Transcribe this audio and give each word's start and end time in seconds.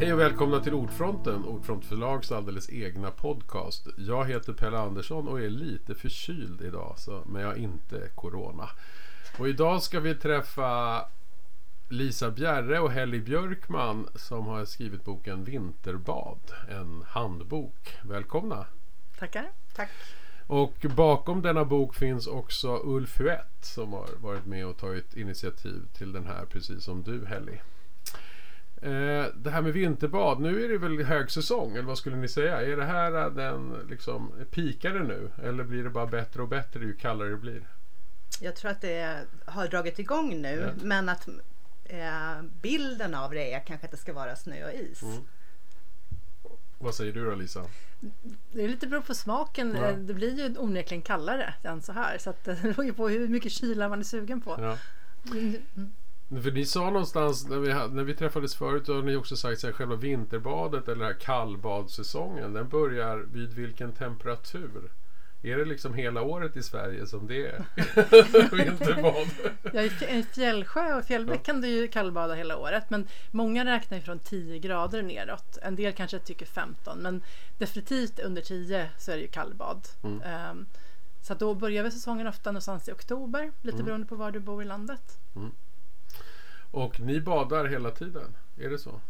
Hej 0.00 0.12
och 0.12 0.20
välkomna 0.20 0.60
till 0.60 0.74
Ordfronten, 0.74 1.44
Ordfront 1.44 1.84
förlags 1.84 2.32
alldeles 2.32 2.70
egna 2.70 3.10
podcast. 3.10 3.86
Jag 3.96 4.24
heter 4.24 4.52
Pelle 4.52 4.78
Andersson 4.78 5.28
och 5.28 5.40
är 5.40 5.50
lite 5.50 5.94
förkyld 5.94 6.62
idag, 6.62 6.94
så, 6.98 7.22
men 7.26 7.42
jag 7.42 7.48
har 7.48 7.56
inte 7.56 8.08
Corona. 8.14 8.68
Och 9.38 9.48
idag 9.48 9.82
ska 9.82 10.00
vi 10.00 10.14
träffa 10.14 11.04
Lisa 11.88 12.30
Bjerre 12.30 12.80
och 12.80 12.90
Helly 12.90 13.20
Björkman 13.20 14.08
som 14.14 14.46
har 14.46 14.64
skrivit 14.64 15.04
boken 15.04 15.44
Vinterbad, 15.44 16.52
en 16.70 17.04
handbok. 17.08 17.96
Välkomna! 18.02 18.66
Tackar! 19.18 19.50
Tack! 19.74 19.90
Och 20.46 20.86
bakom 20.96 21.42
denna 21.42 21.64
bok 21.64 21.94
finns 21.94 22.26
också 22.26 22.80
Ulf 22.84 23.18
Huett 23.18 23.64
som 23.64 23.92
har 23.92 24.08
varit 24.20 24.46
med 24.46 24.66
och 24.66 24.76
tagit 24.76 25.16
initiativ 25.16 25.82
till 25.92 26.12
den 26.12 26.26
här, 26.26 26.44
precis 26.44 26.84
som 26.84 27.02
du 27.02 27.26
Helly. 27.26 27.58
Eh, 28.82 29.26
det 29.34 29.50
här 29.50 29.62
med 29.62 29.72
vinterbad, 29.72 30.40
nu 30.40 30.64
är 30.64 30.68
det 30.68 30.78
väl 30.78 31.02
högsäsong, 31.04 31.72
eller 31.72 31.82
vad 31.82 31.98
skulle 31.98 32.16
ni 32.16 32.28
säga? 32.28 32.62
Är 32.62 32.76
det 32.76 32.84
här 32.84 33.30
den, 33.30 33.76
liksom, 33.90 34.32
pikar 34.50 34.90
det 34.90 35.02
nu? 35.02 35.30
Eller 35.44 35.64
blir 35.64 35.84
det 35.84 35.90
bara 35.90 36.06
bättre 36.06 36.42
och 36.42 36.48
bättre 36.48 36.84
ju 36.84 36.96
kallare 36.96 37.28
det 37.28 37.36
blir? 37.36 37.62
Jag 38.40 38.56
tror 38.56 38.70
att 38.70 38.80
det 38.80 39.24
har 39.44 39.68
dragit 39.68 39.98
igång 39.98 40.42
nu, 40.42 40.72
Ja. 40.76 40.82
men 40.82 41.08
att 41.08 41.28
eh, 41.84 42.42
bilden 42.62 43.14
av 43.14 43.30
det 43.30 43.52
är 43.52 43.60
kanske 43.60 43.84
att 43.86 43.90
det 43.90 43.96
ska 43.96 44.12
vara 44.12 44.36
snö 44.36 44.64
och 44.64 44.72
is. 44.72 45.02
Mm. 45.02 45.18
Vad 46.78 46.94
säger 46.94 47.12
du 47.12 47.24
då 47.24 47.34
Lisa? 47.34 47.64
Det 48.52 48.64
är 48.64 48.68
lite 48.68 48.86
beror 48.86 49.00
på 49.00 49.14
smaken. 49.14 49.76
Ja. 49.76 49.92
Det 49.92 50.14
blir 50.14 50.38
ju 50.38 50.58
onekligen 50.58 51.02
kallare 51.02 51.54
än 51.62 51.82
så 51.82 51.92
här. 51.92 52.18
Så 52.18 52.30
att 52.30 52.44
det 52.44 52.62
beror 52.62 52.84
ju 52.84 52.92
på 52.92 53.08
hur 53.08 53.28
mycket 53.28 53.52
kyla 53.52 53.88
man 53.88 53.98
är 54.00 54.04
sugen 54.04 54.40
på. 54.40 54.56
Ja. 54.58 54.78
Mm. 55.30 55.56
För 56.30 56.50
ni 56.50 56.64
sa 56.66 56.84
någonstans 56.90 57.46
när 57.48 57.58
vi, 57.58 57.68
när 57.68 58.04
vi 58.04 58.14
träffades 58.14 58.54
förut, 58.54 58.86
då 58.86 58.94
har 58.94 59.02
ni 59.02 59.16
också 59.16 59.36
sagt 59.36 59.64
att 59.64 59.74
själva 59.74 59.96
vinterbadet 59.96 60.88
eller 60.88 60.96
den 60.96 61.06
här 61.06 61.20
kallbadssäsongen, 61.20 62.52
den 62.52 62.68
börjar 62.68 63.16
vid 63.18 63.52
vilken 63.52 63.92
temperatur? 63.92 64.90
Är 65.42 65.56
det 65.56 65.64
liksom 65.64 65.94
hela 65.94 66.22
året 66.22 66.56
i 66.56 66.62
Sverige 66.62 67.06
som 67.06 67.26
det 67.26 67.46
är 67.46 67.64
vinterbad? 68.56 69.26
Är 69.74 70.02
i 70.02 70.06
en 70.08 70.24
fjällsjö 70.24 70.94
och 70.98 71.04
fjällbäck 71.04 71.42
kan 71.42 71.60
du 71.60 71.68
ju 71.68 71.88
kallbada 71.88 72.34
hela 72.34 72.56
året. 72.56 72.90
Men 72.90 73.06
många 73.30 73.64
räknar 73.64 73.98
ju 73.98 74.04
från 74.04 74.18
10 74.18 74.58
grader 74.58 75.02
neråt. 75.02 75.58
En 75.62 75.76
del 75.76 75.92
kanske 75.92 76.18
tycker 76.18 76.46
15. 76.46 76.98
Men 76.98 77.22
definitivt 77.58 78.18
under 78.18 78.42
10 78.42 78.90
så 78.98 79.10
är 79.12 79.16
det 79.16 79.22
ju 79.22 79.28
kallbad. 79.28 79.88
Mm. 80.02 80.22
Ehm, 80.22 80.66
så 81.22 81.34
då 81.34 81.54
börjar 81.54 81.82
väl 81.82 81.92
säsongen 81.92 82.26
ofta 82.26 82.50
någonstans 82.50 82.88
i 82.88 82.92
oktober. 82.92 83.52
Lite 83.62 83.76
Mm. 83.76 83.84
beroende 83.86 84.06
på 84.06 84.14
var 84.14 84.30
du 84.30 84.40
bor 84.40 84.62
i 84.62 84.66
landet. 84.66 85.18
Och 86.70 87.00
ni 87.00 87.20
badar 87.20 87.64
hela 87.64 87.90
tiden? 87.90 88.36
Är 88.58 88.70
det 88.70 88.78
så? 88.78 89.00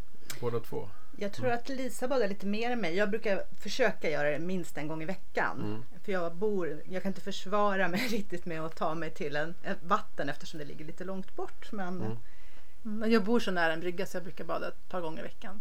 Båda 0.41 0.61
två? 0.61 0.89
Jag 1.16 1.33
tror 1.33 1.50
att 1.50 1.69
Lisa 1.69 2.08
badar 2.08 2.28
lite 2.28 2.47
mer 2.47 2.70
än 2.70 2.80
mig. 2.80 2.97
Jag 2.97 3.11
brukar 3.11 3.42
försöka 3.61 4.11
göra 4.11 4.30
det 4.30 4.39
minst 4.39 4.78
en 4.78 4.89
gång 4.89 5.03
i 5.03 5.06
veckan. 5.06 5.61
Mm. 5.61 5.84
För 6.05 6.12
jag 6.12 6.34
bor, 6.34 6.83
jag 6.88 7.03
kan 7.03 7.11
inte 7.11 7.20
försvara 7.20 7.88
mig 7.88 8.00
riktigt 8.11 8.47
med 8.47 8.64
att 8.64 8.77
ta 8.77 8.94
mig 8.94 9.11
till 9.11 9.36
en, 9.36 9.55
ett 9.62 9.83
vatten 9.83 10.28
eftersom 10.28 10.58
det 10.58 10.64
ligger 10.64 10.84
lite 10.84 11.05
långt 11.05 11.36
bort. 11.36 11.72
Men 11.72 12.00
Mm. 12.00 12.16
Men 12.83 13.11
jag 13.11 13.25
bor 13.25 13.41
så 13.41 13.50
nära 13.50 13.72
en 13.72 13.81
brygga 13.81 14.06
så 14.06 14.16
jag 14.16 14.25
brukar 14.25 14.44
bada 14.44 14.69
ett 14.69 14.88
par 14.88 15.00
gånger 15.00 15.20
i 15.20 15.22
veckan. 15.22 15.61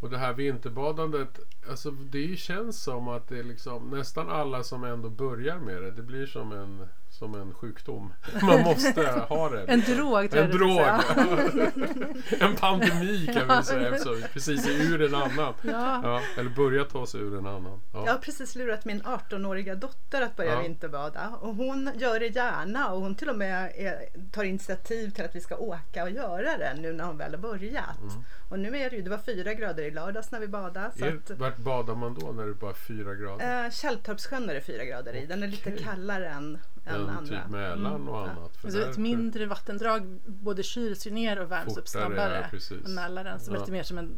Och 0.00 0.10
det 0.10 0.18
här 0.18 0.32
vinterbadandet, 0.32 1.40
alltså 1.68 1.90
det 1.90 2.38
känns 2.38 2.82
som 2.82 3.08
att 3.08 3.28
det 3.28 3.38
är 3.38 3.42
liksom 3.42 3.90
nästan 3.90 4.28
alla 4.28 4.62
som 4.62 4.84
ändå 4.84 5.08
börjar 5.10 5.58
med 5.58 5.82
det, 5.82 5.90
det 5.90 6.02
blir 6.02 6.26
som 6.26 6.52
en, 6.52 6.88
som 7.20 7.34
en 7.34 7.54
sjukdom. 7.54 8.12
Man 8.42 8.60
måste 8.60 9.02
ha 9.28 9.48
det. 9.48 9.64
En 9.64 9.78
liksom. 9.78 9.96
drog 9.96 10.30
tror 10.30 10.42
En 10.42 10.50
drog. 10.50 10.80
en 12.40 12.56
pandemi 12.56 13.26
kan 13.34 13.58
vi 13.58 13.64
säga 13.64 13.88
eftersom 13.88 14.14
vi 14.16 14.22
precis 14.22 14.66
är 14.66 14.70
ur 14.92 15.02
en 15.02 15.14
annan. 15.14 15.54
Ja. 15.62 16.00
Ja, 16.04 16.20
eller 16.38 16.50
börjat 16.50 16.90
ta 16.90 16.98
oss 16.98 17.14
ur 17.14 17.38
en 17.38 17.46
annan. 17.46 17.80
jag 17.92 18.00
har 18.00 18.06
Ja. 18.06 18.18
precis 18.22 18.54
lurat 18.54 18.84
min 18.84 19.02
18-åriga 19.02 19.74
dotter 19.74 20.22
att 20.22 20.36
börja 20.36 20.52
Ja. 20.52 20.60
vinterbada. 20.60 21.28
Och 21.40 21.54
hon 21.54 21.90
gör 21.94 22.20
det 22.20 22.26
gärna 22.26 22.92
och 22.92 23.00
hon 23.00 23.14
till 23.14 23.28
och 23.28 23.36
med 23.36 23.72
är, 23.76 23.96
tar 24.32 24.44
initiativ 24.44 25.10
till 25.10 25.24
att 25.24 25.36
vi 25.36 25.40
ska 25.40 25.56
åka 25.56 26.02
och 26.02 26.10
göra 26.10 26.58
det 26.58 26.74
nu 26.78 26.92
när 26.92 27.04
hon 27.04 27.16
väl 27.18 27.30
har 27.34 27.38
börjat. 27.38 28.00
Mm. 28.02 28.24
Och 28.48 28.58
nu 28.58 28.76
är 28.76 28.90
det 28.90 28.96
ju, 28.96 29.02
det 29.02 29.10
var 29.10 29.18
fyra 29.18 29.54
grader 29.54 29.82
i 29.82 29.90
lördags 29.90 30.30
när 30.30 30.40
vi 30.40 30.48
badade. 30.48 30.90
Så 30.98 31.04
Är, 31.04 31.16
att, 31.24 31.30
vart 31.38 31.56
badar 31.56 31.94
man 31.94 32.14
då 32.14 32.32
när 32.32 32.46
det 32.46 32.54
bara 32.54 32.70
är 32.70 32.74
fyra 32.74 33.14
grader? 33.14 33.64
Eh, 33.64 33.70
Källtorpssjön 33.70 34.50
är 34.50 34.54
det 34.54 34.60
fyra 34.60 34.84
grader 34.84 35.14
i. 35.16 35.26
Den 35.26 35.42
är 35.42 35.46
lite 35.48 35.72
Okej. 35.72 35.84
kallare 35.84 36.28
än, 36.28 36.58
än 36.86 36.94
Än 36.94 37.08
andra. 37.08 37.42
typ 37.42 37.50
Mälaren 37.50 37.86
Mm. 37.86 38.08
och 38.08 38.20
annat. 38.28 38.56
För 38.56 38.68
Alltså 38.68 38.82
ett 38.82 38.98
mindre 38.98 39.46
vattendrag 39.46 40.18
både 40.26 40.62
kyls 40.62 41.06
ju 41.06 41.10
ner 41.10 41.40
och 41.40 41.50
värms 41.50 41.76
upp 41.76 41.88
snabbare 41.88 42.48
ja, 42.52 42.76
än 42.86 42.94
Mälaren. 42.94 43.40
Som 43.40 43.54
är 43.54 43.58
Ja. 43.58 43.60
lite 43.62 43.72
mer 43.72 43.82
som 43.82 43.98
en 43.98 44.14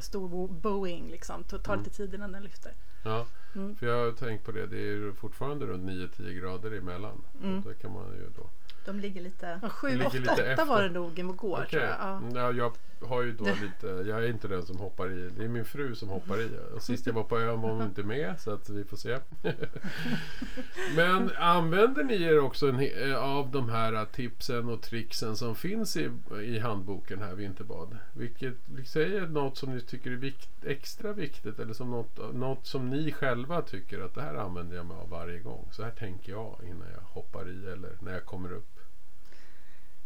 stor 0.00 0.28
bo- 0.28 0.46
Boeing. 0.48 1.10
Liksom. 1.10 1.44
Det 1.50 1.58
tar 1.58 1.76
lite 1.76 1.90
tid 1.90 2.14
innan 2.14 2.32
den 2.32 2.42
lyfter. 2.42 2.72
Ja, 3.04 3.26
Mm. 3.54 3.76
för 3.76 3.86
jag 3.86 4.04
har 4.04 4.12
tänkt 4.12 4.44
på 4.44 4.52
det. 4.52 4.66
Det 4.66 4.76
är 4.76 4.80
ju 4.80 5.12
fortfarande 5.12 5.66
runt 5.66 5.84
9-10 5.84 6.32
grader 6.40 6.78
emellan. 6.78 7.22
Mm. 7.42 7.58
Och 7.58 7.64
där 7.64 7.74
kan 7.74 7.92
man 7.92 8.12
ju 8.12 8.28
då... 8.36 8.50
De 8.84 9.00
ligger 9.00 9.20
lite... 9.22 9.58
Ja, 9.62 9.68
sju, 9.68 9.88
ligger 9.88 10.06
åtta, 10.06 10.16
lite 10.18 10.32
åtta 10.32 10.44
efter. 10.46 10.64
var 10.64 10.82
det 10.82 10.88
nog 10.90 11.18
igår 11.18 11.66
tror 11.70 11.82
jag. 11.82 11.96
Ja. 12.00 12.16
Mm, 12.16 12.36
Ja, 12.36 12.52
jag 12.52 12.72
har 13.00 13.22
ju 13.22 13.32
då 13.32 13.44
lite, 13.44 13.86
jag 13.86 14.24
är 14.24 14.28
inte 14.28 14.48
den 14.48 14.62
som 14.62 14.78
hoppar 14.78 15.12
i. 15.12 15.30
Det 15.36 15.44
är 15.44 15.48
min 15.48 15.64
fru 15.64 15.94
som 15.94 16.08
hoppar 16.08 16.40
i. 16.40 16.50
Och 16.74 16.82
sist 16.82 17.06
jag 17.06 17.12
var 17.12 17.24
på 17.24 17.38
ön 17.38 17.60
var 17.60 17.70
hon 17.70 17.82
inte 17.82 18.02
med 18.02 18.40
så 18.40 18.50
att 18.50 18.68
vi 18.68 18.84
får 18.84 18.96
se. 18.96 19.18
Men 20.96 21.30
använder 21.38 22.04
ni 22.04 22.22
er 22.22 22.38
också 22.38 22.68
en, 22.68 22.80
eh, 22.80 23.16
av 23.16 23.50
de 23.50 23.68
här 23.68 24.04
tipsen 24.04 24.68
och 24.68 24.82
tricksen 24.82 25.36
som 25.36 25.54
finns 25.54 25.96
i, 25.96 26.10
i 26.42 26.58
handboken 26.58 27.18
här 27.18 27.34
Vinterbad? 27.34 27.98
Vilket 28.14 28.54
säger 28.86 29.26
något 29.26 29.56
som 29.56 29.74
ni 29.74 29.80
tycker 29.80 30.10
är 30.10 30.16
vikt, 30.16 30.50
extra 30.64 31.12
viktigt 31.12 31.58
eller 31.58 31.72
som 31.72 31.90
något, 31.90 32.34
något 32.34 32.66
som 32.66 32.90
ni 32.90 33.12
själva 33.12 33.62
tycker 33.62 34.00
att 34.00 34.14
det 34.14 34.22
här 34.22 34.34
använder 34.34 34.76
jag 34.76 34.86
mig 34.86 34.96
av 34.96 35.08
varje 35.08 35.38
gång. 35.38 35.68
Så 35.72 35.82
här 35.82 35.90
tänker 35.90 36.32
jag 36.32 36.60
innan 36.62 36.88
jag 36.94 37.00
hoppar 37.02 37.48
i 37.48 37.72
eller 37.72 37.90
när 38.00 38.12
jag 38.12 38.24
kommer 38.24 38.52
upp. 38.52 38.75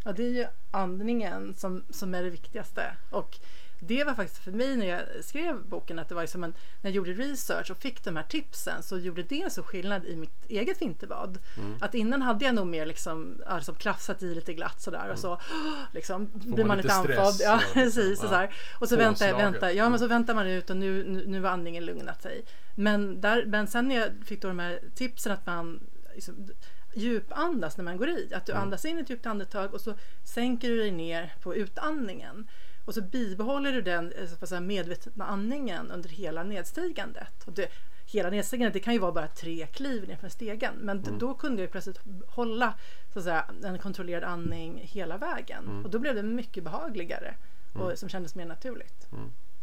Ja, 0.05 0.13
det 0.13 0.23
är 0.23 0.31
ju 0.31 0.47
andningen 0.71 1.55
som, 1.55 1.85
som 1.91 2.15
är 2.15 2.23
det 2.23 2.31
viktigaste. 2.31 2.97
Och 3.11 3.39
det 3.83 4.05
var 4.05 4.15
faktiskt 4.15 4.45
för 4.45 4.51
mig 4.53 4.77
när 4.77 4.87
jag 4.87 5.01
skrev 5.25 5.65
boken 5.65 5.99
att 5.99 6.09
det 6.09 6.15
var 6.15 6.27
som 6.27 6.45
en, 6.45 6.55
när 6.81 6.91
jag 6.91 6.97
gjorde 6.97 7.13
research 7.13 7.71
och 7.71 7.77
fick 7.77 8.05
de 8.05 8.17
här 8.17 8.23
tipsen 8.23 8.83
så 8.83 8.99
gjorde 8.99 9.23
det 9.23 9.53
så 9.53 9.63
skillnad 9.63 10.05
i 10.07 10.17
mitt 10.17 10.47
eget 10.51 10.83
vinterbad. 10.83 11.39
Mm. 11.57 11.75
Att 11.81 11.95
innan 11.95 12.23
hade 12.23 12.45
jag 12.45 12.55
nog 12.55 12.67
mer 12.67 12.87
liksom, 12.87 13.43
alltså 13.47 13.75
klaffsat 13.75 14.23
i 14.23 14.35
lite 14.35 14.55
glatt 14.55 14.81
sådär 14.81 15.11
och 15.13 15.19
så 15.19 15.41
liksom 15.93 16.31
blir 16.33 16.57
man 16.57 16.69
man 16.69 16.77
lite 16.77 16.93
andfådd. 16.95 17.37
Ja, 17.41 17.57
liksom, 17.57 17.73
precis. 17.73 18.19
ja. 18.19 18.25
Och, 18.25 18.31
så 18.31 18.35
här. 18.35 18.55
och 18.81 18.89
så 18.89 18.97
väntar, 18.97 19.27
jag, 19.27 19.37
väntar, 19.37 19.71
ja, 19.71 19.89
men 19.89 19.99
så 19.99 20.05
Mm. 20.05 20.17
väntar 20.19 20.35
man 20.35 20.47
ut 20.47 20.71
och 20.71 20.77
nu, 20.77 21.05
nu, 21.05 21.27
nu 21.27 21.41
har 21.43 21.51
andningen 21.51 21.85
lugnat 21.85 22.23
sig. 22.23 22.45
Men, 22.75 23.21
där, 23.21 23.45
men 23.47 23.67
sen 23.67 23.89
när 23.89 23.97
jag 23.97 24.09
fick 24.25 24.43
då 24.43 24.49
de 24.49 24.59
här 24.59 24.81
tipsen 24.95 25.33
att 25.33 25.47
man 25.47 25.81
liksom, 26.15 26.49
djupandas 26.95 27.77
när 27.77 27.85
man 27.85 27.97
går 27.97 28.09
i. 28.09 28.35
Att 28.35 28.47
du 28.47 28.53
Mm. 28.53 28.63
andas 28.63 28.85
in 28.85 28.99
ett 28.99 29.11
djupt 29.11 29.27
andetag 29.27 29.75
och 29.75 29.81
så 29.81 29.95
sänker 30.25 30.69
du 30.69 30.77
dig 30.77 30.91
ner 30.91 31.35
på 31.43 31.55
utandningen. 31.55 32.49
Och 32.85 32.95
så 32.95 33.03
bibehåller 33.03 33.73
du 33.73 33.83
den 33.83 34.13
eh, 34.13 34.27
så 34.27 34.35
att 34.43 34.49
säga, 34.49 34.61
medvetna 34.61 35.25
andningen 35.25 35.91
under 35.91 36.09
hela 36.09 36.43
nedstigandet. 36.43 37.45
Och 37.47 37.53
det, 37.53 37.69
hela 38.07 38.31
nedstigandet 38.31 38.73
det 38.75 38.81
kan 38.81 38.93
ju 38.93 38.99
vara 38.99 39.13
bara 39.13 39.29
tre 39.29 39.67
kliv 39.67 40.09
nerför 40.09 40.29
stegen. 40.29 40.75
Men 40.77 40.99
Mm. 40.99 41.19
då 41.19 41.35
kunde 41.35 41.63
jag 41.63 41.71
plötsligt 41.71 42.01
hålla 42.29 42.75
så 43.13 43.19
att 43.19 43.25
säga, 43.25 43.45
en 43.65 43.79
kontrollerad 43.79 44.25
andning 44.25 44.81
hela 44.85 45.19
vägen. 45.19 45.65
Mm. 45.65 45.85
Och 45.85 45.91
då 45.91 45.99
blev 45.99 46.15
det 46.15 46.23
mycket 46.23 46.65
behagligare. 46.65 47.35
Och 47.75 47.99
som 47.99 48.09
kändes 48.09 48.35
mer 48.35 48.47
naturligt. 48.47 49.07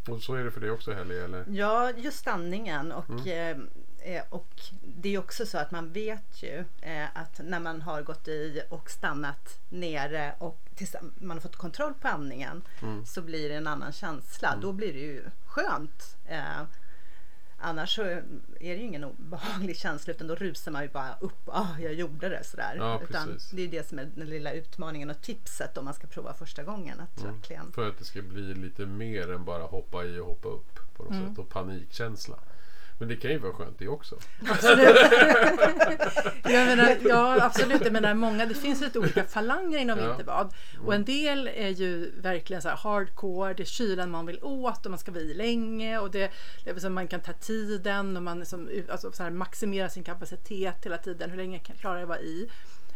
Och 0.09 0.21
så 0.21 0.33
är 0.35 0.43
det 0.43 0.51
för 0.51 0.61
dig 0.61 0.71
också 0.71 0.91
eller? 0.91 1.45
Ja, 1.49 1.91
just 1.97 2.27
andningen 2.27 2.91
och, 2.91 3.27
eh, 3.27 3.57
eh, 3.99 4.23
och 4.29 4.53
det 4.99 5.09
är 5.15 5.19
också 5.19 5.45
så 5.45 5.57
att 5.57 5.71
man 5.71 5.93
vet 5.93 6.43
ju 6.43 6.65
eh, 6.81 7.05
att 7.17 7.39
när 7.43 7.59
man 7.59 7.81
har 7.81 8.01
gått 8.01 8.27
i 8.27 8.61
och 8.69 8.89
stannat 8.89 9.59
nere 9.69 10.35
och 10.39 10.59
tills 10.75 10.95
man 11.21 11.37
har 11.37 11.41
fått 11.41 11.55
kontroll 11.55 11.93
på 12.01 12.07
andningen 12.07 12.61
så 13.05 13.21
blir 13.21 13.49
det 13.49 13.55
en 13.55 13.67
annan 13.67 13.91
känsla. 13.91 14.57
Då 14.61 14.71
blir 14.73 14.93
det 14.93 14.99
ju 14.99 15.23
skönt. 15.45 16.15
Eh, 16.25 16.61
annars 17.59 17.95
så 17.95 18.01
är 18.01 18.23
det 18.59 18.65
ju 18.75 18.83
ingen 18.83 19.03
obehaglig 19.03 19.77
känsla 19.77 20.13
utan 20.13 20.27
då 20.27 20.35
rusar 20.35 20.71
man 20.71 20.83
ju 20.83 20.89
bara 20.89 21.17
upp. 21.21 21.49
Ah, 21.49 21.79
jag 21.79 21.93
gjorde 21.93 22.29
det 22.29 22.43
sådär. 22.43 22.75
Ja, 22.77 23.01
utan 23.09 23.39
det 23.51 23.61
är 23.61 23.67
det 23.67 23.87
som 23.89 23.99
är 23.99 24.09
den 24.15 24.29
lilla 24.29 24.51
utmaningen 24.51 25.09
och 25.09 25.21
tipset 25.21 25.77
om 25.77 25.85
man 25.85 25.93
ska 25.93 26.07
prova 26.07 26.33
första 26.33 26.63
gången. 26.63 26.99
Att 26.99 27.23
verkligen 27.23 27.71
För 27.71 27.89
att 27.89 27.97
det 27.97 28.05
ska 28.05 28.21
bli 28.21 28.53
lite 28.53 28.85
mer 28.85 29.31
än 29.33 29.45
bara 29.45 29.63
hoppa 29.63 30.03
i 30.03 30.19
och 30.19 30.25
hoppa 30.27 30.47
upp 30.49 30.79
på 30.97 31.03
något 31.03 31.11
Mm. 31.13 31.29
sätt 31.29 31.39
och 31.39 31.49
panikkänsla. 31.49 32.39
Men 32.99 33.07
det 33.09 33.15
kan 33.15 33.31
ju 33.31 33.37
vara 33.37 33.53
skönt 33.53 33.79
det 33.79 33.87
också. 33.87 34.15
Absolut. 34.49 34.97
jag 36.43 36.65
menar, 36.67 36.97
ja, 37.09 37.43
absolut. 37.45 37.83
Jag 37.83 37.93
menar, 37.93 38.13
många, 38.13 38.45
det 38.45 38.53
finns 38.55 38.81
lite 38.81 38.99
olika 38.99 39.23
falanger 39.23 39.77
inom 39.79 39.99
Ja. 39.99 40.07
vinterbad. 40.07 40.53
Och 40.85 40.93
en 40.95 41.05
del 41.05 41.47
är 41.47 41.69
ju 41.69 42.11
verkligen 42.21 42.61
så 42.61 42.69
hardcore. 42.69 43.53
Det 43.53 43.63
är 43.63 43.65
kylan 43.65 44.11
man 44.11 44.25
vill 44.25 44.39
åt 44.43 44.85
och 44.85 44.91
man 44.91 44.99
ska 44.99 45.11
vara 45.11 45.23
i 45.23 45.33
länge. 45.33 45.99
Och 45.99 46.11
det, 46.11 46.31
det 46.63 46.69
är 46.69 46.79
som 46.79 46.93
man 46.93 47.07
kan 47.07 47.19
ta 47.19 47.33
tiden 47.33 48.17
och 48.17 48.23
man 48.23 48.39
liksom, 48.39 48.69
alltså, 48.89 49.11
så 49.11 49.23
här, 49.23 49.29
maximera 49.31 49.89
sin 49.89 50.03
kapacitet 50.03 50.85
hela 50.85 50.97
tiden. 50.97 51.29
Hur 51.29 51.37
länge 51.37 51.59
kan- 51.59 51.75
klarar 51.75 51.99
jag 51.99 52.07
vara 52.07 52.19
i? 52.19 52.49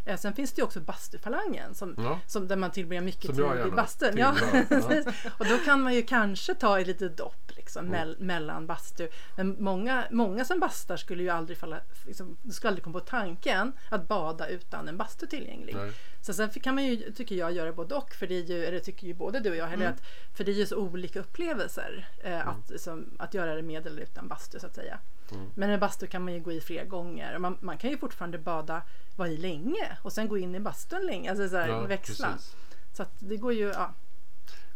Eh, 0.06 0.18
sen 0.18 0.34
finns 0.34 0.52
det 0.54 0.60
ju 0.60 0.66
också 0.66 0.80
bastufalangen 0.80 1.76
som, 1.76 1.96
Ja. 1.98 2.20
som, 2.28 2.48
där 2.48 2.56
man 2.56 2.72
tillbringar 2.72 3.04
mycket 3.04 3.26
Som 3.26 3.36
tid 3.36 3.44
jag 3.46 3.68
i 3.68 3.72
bastun. 3.72 4.18
Ja. 4.18 4.36
Och 5.38 5.46
då 5.46 5.58
kan 5.66 5.82
man 5.82 5.94
ju 5.94 6.02
kanske 6.02 6.56
ta 6.56 6.80
ett 6.80 6.88
litet 6.88 7.18
dopp 7.18 7.52
liksom, 7.56 7.86
Mm. 7.86 7.92
mell, 7.92 8.16
mellan 8.20 8.68
bastu. 8.68 9.08
Men 9.38 9.64
många, 9.64 10.06
många 10.12 10.46
som 10.46 10.60
bastar 10.60 10.98
skulle 10.98 11.24
ju 11.24 11.30
aldrig 11.30 11.58
falla, 11.58 11.80
liksom, 12.06 12.38
skulle 12.52 12.70
aldrig 12.70 12.84
komma 12.84 13.00
på 13.00 13.06
tanken 13.06 13.74
att 13.90 14.08
bada 14.08 14.48
utan 14.48 14.88
en 14.88 14.98
bastu 14.98 15.28
tillgänglig. 15.28 15.76
Nej. 15.76 15.92
Så 16.22 16.34
sen 16.34 16.50
kan 16.50 16.76
man 16.76 16.86
ju, 16.86 17.12
tycker 17.12 17.36
jag, 17.36 17.52
göra 17.52 17.72
både 17.74 17.96
och. 17.96 18.14
För 18.14 18.28
det 18.28 18.36
är 18.38 18.44
ju, 18.44 18.66
eller 18.66 18.80
tycker 18.80 19.08
ju 19.08 19.14
både 19.14 19.40
du 19.40 19.50
och 19.50 19.56
jag 19.56 19.68
heller, 19.68 19.86
Mm. 19.86 19.94
att, 19.96 20.38
för 20.38 20.44
det 20.44 20.52
är 20.52 20.56
ju 20.56 20.66
så 20.66 20.76
olika 20.78 21.20
upplevelser 21.20 22.08
eh, 22.24 22.48
att, 22.48 22.82
som, 22.82 23.06
att 23.20 23.34
göra 23.34 23.56
det 23.56 23.62
med 23.62 23.88
eller 23.88 24.02
utan 24.02 24.28
bastu 24.28 24.60
så 24.60 24.68
att 24.68 24.76
säga. 24.76 25.00
Mm. 25.32 25.50
Men 25.56 25.70
med 25.70 25.80
bastu 25.80 26.08
kan 26.08 26.26
man 26.26 26.34
ju 26.34 26.40
gå 26.40 26.52
i 26.52 26.62
flera 26.62 26.86
gånger. 26.86 27.36
Och 27.36 27.42
man, 27.42 27.58
man 27.62 27.78
kan 27.78 27.90
ju 27.90 27.98
fortfarande 27.98 28.38
bada, 28.38 28.82
vara 29.16 29.30
i 29.30 29.38
länge 29.38 29.98
och 30.02 30.14
sen 30.14 30.28
gå 30.28 30.38
in 30.38 30.56
i 30.56 30.60
bastun 30.60 31.06
länge. 31.06 31.30
Alltså 31.30 31.50
så 31.50 31.58
här, 31.58 31.68
Ja, 31.68 31.82
växla. 31.82 32.32
precis. 32.34 32.56
Så 32.94 33.04
att 33.04 33.12
det 33.20 33.38
går 33.38 33.54
ju, 33.54 33.68
ja. 33.68 33.94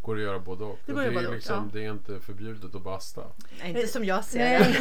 Går 0.02 0.16
att 0.16 0.22
göra 0.22 0.40
både 0.40 0.63
och. 0.63 0.80
Det 0.86 0.92
Och 0.92 0.96
går 0.96 1.06
att 1.06 1.10
det, 1.10 1.13
göra 1.13 1.22
är 1.22 1.24
både 1.24 1.28
och, 1.28 1.36
liksom, 1.36 1.72
ja. 1.74 1.80
det 1.80 1.86
är 1.86 1.92
inte 1.92 2.19
förbjudet 2.19 2.75
att 2.75 2.84
basta. 2.84 3.22
Nej, 3.60 3.69
inte 3.69 3.88
som 3.88 4.06
jag 4.06 4.24
ser 4.25 4.60
det. 4.60 4.78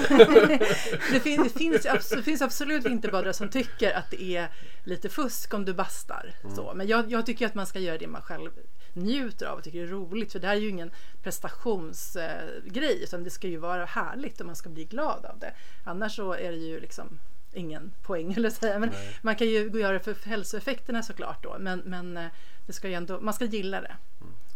Nej. 0.48 0.58
det, 1.12 1.20
fin, 1.20 1.42
det, 1.42 1.48
finns, 1.58 2.10
det 2.10 2.22
finns 2.22 2.42
absolut 2.42 2.86
vinterbadare 2.86 3.32
som 3.32 3.48
tycker 3.48 3.92
att 3.92 4.10
det 4.10 4.22
är 4.22 4.48
lite 4.84 5.08
fusk 5.08 5.54
om 5.54 5.64
du 5.64 5.74
bastar. 5.74 6.34
Mm. 6.42 6.56
Så. 6.56 6.72
Men 6.74 6.86
jag, 6.86 7.10
jag 7.10 7.26
tycker 7.26 7.46
att 7.46 7.54
man 7.54 7.66
ska 7.66 7.78
göra 7.78 7.98
det 7.98 8.06
man 8.06 8.22
själv 8.22 8.50
njuter 8.94 9.46
av 9.46 9.58
och 9.58 9.64
tycker 9.64 9.82
är 9.82 9.86
roligt. 9.86 10.32
För 10.32 10.38
det 10.38 10.46
här 10.46 10.56
är 10.56 10.60
ju 10.60 10.68
ingen 10.68 10.90
prestationsgrej 11.22 13.02
utan 13.02 13.24
det 13.24 13.30
ska 13.30 13.48
ju 13.48 13.56
vara 13.56 13.84
härligt 13.84 14.40
och 14.40 14.46
man 14.46 14.56
ska 14.56 14.68
bli 14.68 14.84
glad 14.84 15.24
av 15.24 15.38
det. 15.38 15.52
Annars 15.84 16.16
så 16.16 16.32
är 16.32 16.50
det 16.50 16.58
ju 16.58 16.80
liksom 16.80 17.18
ingen 17.52 17.92
poäng 18.02 18.32
eller 18.36 18.50
säga. 18.50 18.78
Men 18.78 18.88
Nej. 18.88 19.18
man 19.22 19.36
kan 19.36 19.46
ju 19.46 19.68
gå 19.68 19.74
och 19.74 19.80
göra 19.80 19.92
det 19.92 20.00
för 20.00 20.28
hälsoeffekterna 20.28 21.02
såklart 21.02 21.42
då. 21.42 21.56
Men, 21.58 21.78
men 21.78 22.16
eh, 22.16 22.26
det 22.66 22.72
ska 22.72 22.88
ju 22.88 22.94
ändå, 22.94 23.20
man 23.20 23.34
ska 23.34 23.44
gilla 23.44 23.80
det. 23.80 23.96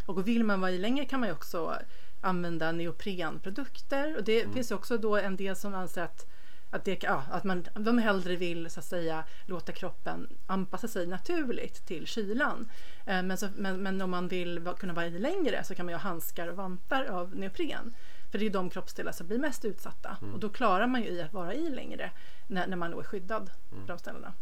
Och 0.05 0.27
vill 0.27 0.43
man 0.43 0.61
vara 0.61 0.71
i 0.71 0.77
längre 0.77 1.05
kan 1.05 1.19
man 1.19 1.29
ju 1.29 1.35
också 1.35 1.75
använda 2.21 2.71
neoprenprodukter. 2.71 4.17
Och 4.17 4.23
det 4.23 4.53
finns 4.53 4.71
ju 4.71 4.75
också 4.75 4.97
då 4.97 5.17
en 5.17 5.35
del 5.35 5.55
som 5.55 5.73
anser 5.73 6.01
att, 6.01 6.27
att, 6.71 6.85
det, 6.85 7.03
ja, 7.03 7.23
att 7.31 7.43
man, 7.43 7.65
de 7.73 7.97
hellre 7.97 8.35
vill 8.35 8.69
så 8.69 8.79
att 8.79 8.85
säga 8.85 9.23
låta 9.45 9.71
kroppen 9.71 10.27
anpassa 10.47 10.87
sig 10.87 11.07
naturligt 11.07 11.85
till 11.85 12.07
kylan. 12.07 12.69
Eh, 13.05 13.23
Men, 13.23 13.37
så, 13.37 13.47
men, 13.55 13.83
men 13.83 14.01
om 14.01 14.09
man 14.09 14.27
vill 14.27 14.59
va- 14.59 14.75
kunna 14.79 14.93
vara 14.93 15.05
i 15.07 15.19
längre 15.19 15.63
så 15.63 15.75
kan 15.75 15.85
man 15.85 15.93
ju 15.93 15.97
ha 15.97 16.03
handskar 16.09 16.47
och 16.47 16.55
vantar 16.55 17.05
av 17.05 17.35
neopren. 17.35 17.93
För 18.31 18.39
det 18.39 18.45
är 18.45 18.49
de 18.49 18.69
kroppsdelar 18.69 19.11
som 19.11 19.27
blir 19.27 19.39
mest 19.39 19.65
utsatta. 19.65 20.17
Och 20.33 20.39
då 20.39 20.49
klarar 20.49 20.87
man 20.87 21.01
ju 21.03 21.09
i 21.09 21.21
att 21.21 21.33
vara 21.33 21.53
i 21.53 21.69
längre 21.69 22.11
när, 22.47 22.67
när 22.67 22.77
man 22.77 22.91
då 22.91 22.99
är 22.99 23.03
skyddad 23.03 23.49
på 23.69 23.75
de 23.87 23.99
ställena. 23.99 24.33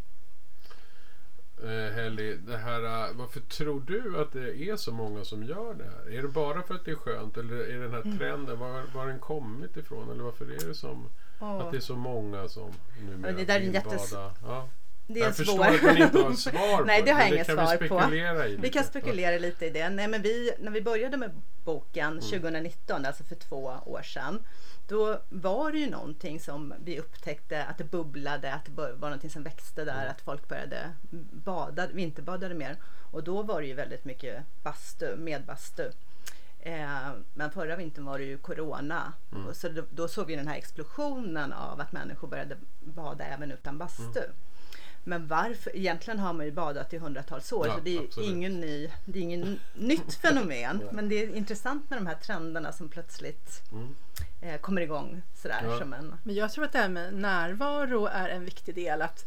Eh, 1.64 1.94
Helly, 1.96 2.34
det 2.38 2.58
här, 2.58 2.84
eh, 3.10 3.16
varför 3.16 3.40
tror 3.40 3.82
du 3.88 4.22
att 4.22 4.32
det 4.32 4.58
är 4.70 4.76
så 4.76 4.92
många 4.94 5.24
som 5.24 5.44
gör 5.44 5.74
det 5.74 5.84
här? 5.84 6.18
Är 6.18 6.22
det 6.22 6.28
bara 6.28 6.64
för 6.64 6.76
att 6.76 6.86
det 6.86 6.92
är 6.92 6.96
skönt 6.96 7.38
eller 7.38 7.56
är 7.56 7.80
den 7.80 7.92
här 7.92 8.02
Mm. 8.02 8.18
trenden, 8.18 8.60
var, 8.60 8.72
var 8.72 9.02
har 9.02 9.08
den 9.08 9.20
kommit 9.20 9.78
ifrån? 9.78 10.12
Eller 10.12 10.24
varför 10.24 10.46
är 10.46 10.68
det 10.68 10.76
som 10.76 11.10
Åh. 11.40 11.60
att 11.60 11.72
det 11.72 11.78
är 11.78 11.82
så 11.82 11.96
många 11.96 12.48
som 12.50 12.72
numera 13.02 13.32
det 13.32 13.46
där 13.46 13.56
är 13.56 13.60
jättes-? 13.60 14.14
Ja. 14.44 14.68
Det 15.10 15.20
är 15.20 15.24
jag 15.26 15.36
förstår 15.36 15.54
svår... 15.54 15.90
att 15.90 15.96
ni 15.96 16.04
inte 16.04 16.20
har 16.20 16.34
svar 16.34 16.84
Nej, 16.86 17.00
på 17.00 17.06
det 17.06 17.12
har 17.12 17.20
jag 17.22 17.30
inget 17.30 17.48
svar 17.48 17.78
vi 17.80 17.90
på. 17.90 18.02
i 18.48 18.56
Vi 18.62 18.70
kan 18.70 18.84
spekulera 18.84 19.38
lite 19.38 19.66
i 19.66 19.70
det. 19.70 19.90
Nej, 19.90 20.08
men 20.08 20.22
vi, 20.22 20.52
när 20.60 20.72
vi 20.72 20.82
började 20.82 21.18
med 21.18 21.32
boken 21.66 22.08
Mm. 22.08 22.22
2019, 22.22 23.06
alltså 23.06 23.24
för 23.24 23.36
två 23.36 23.74
år 23.86 24.02
sedan, 24.02 24.44
då 24.88 25.20
var 25.30 25.72
det 25.72 25.78
ju 25.78 25.90
någonting 25.90 26.40
som 26.40 26.74
vi 26.84 27.00
upptäckte 27.00 27.64
att 27.64 27.78
det 27.78 27.84
bubblade, 27.84 28.54
att 28.54 28.66
det 28.66 28.72
var 28.72 28.90
någonting 29.10 29.30
som 29.30 29.44
växte 29.44 29.86
där, 29.86 29.94
Mm. 30.00 30.12
att 30.12 30.22
folk 30.22 30.48
började 30.48 30.92
bada, 31.32 31.88
vinterbadade 31.88 32.56
mer. 32.56 32.76
Och 33.12 33.24
då 33.24 33.42
var 33.44 33.62
det 33.62 33.68
ju 33.68 33.74
väldigt 33.74 34.06
mycket 34.06 34.44
bastu, 34.64 35.16
med 35.16 35.46
bastu. 35.46 35.92
Eh, 36.68 37.12
men 37.34 37.52
förra 37.52 37.76
vintern 37.76 38.06
var 38.06 38.18
det 38.20 38.26
ju 38.26 38.38
corona. 38.38 39.14
Mm. 39.32 39.54
Så 39.54 39.70
då, 39.70 39.84
då 39.92 40.08
såg 40.08 40.28
vi 40.28 40.36
den 40.36 40.48
här 40.48 40.56
explosionen 40.58 41.54
av 41.54 41.80
att 41.80 41.92
människor 41.92 42.28
började 42.28 42.58
bada 42.84 43.26
även 43.26 43.52
utan 43.52 43.78
bastu. 43.78 44.20
Mm. 44.20 44.32
Men 45.04 45.28
varför? 45.28 45.76
Egentligen 45.76 46.20
har 46.20 46.34
man 46.34 46.46
ju 46.46 46.52
badat 46.52 46.94
i 46.94 46.98
hundratals 46.98 47.52
år 47.52 47.68
Ja, 47.68 47.74
så 47.76 47.80
det 47.80 47.98
är 47.98 48.04
absolut. 48.04 48.30
ingen 48.30 48.60
ny, 48.60 48.92
det 49.06 49.20
är 49.20 49.24
ingen 49.24 49.60
nytt 49.76 50.14
fenomen. 50.22 50.78
Nej. 50.78 50.88
Men 50.92 51.10
det 51.10 51.16
är 51.24 51.36
intressant 51.36 51.90
med 51.90 52.00
de 52.00 52.08
här 52.08 52.16
trenderna 52.16 52.72
som 52.72 52.90
plötsligt 52.90 53.62
Mm. 53.72 53.96
eh, 54.42 54.60
kommer 54.62 54.82
igång 54.82 55.22
sådär 55.36 55.62
Ja. 55.64 55.78
som 55.80 55.94
en... 55.94 56.16
Men 56.24 56.36
jag 56.36 56.52
tror 56.52 56.66
att 56.66 56.72
det 56.72 56.80
här 56.80 56.90
med 56.90 57.14
närvaro 57.14 58.06
är 58.06 58.30
en 58.30 58.46
viktig 58.46 58.76
del. 58.76 59.02
Att, 59.02 59.26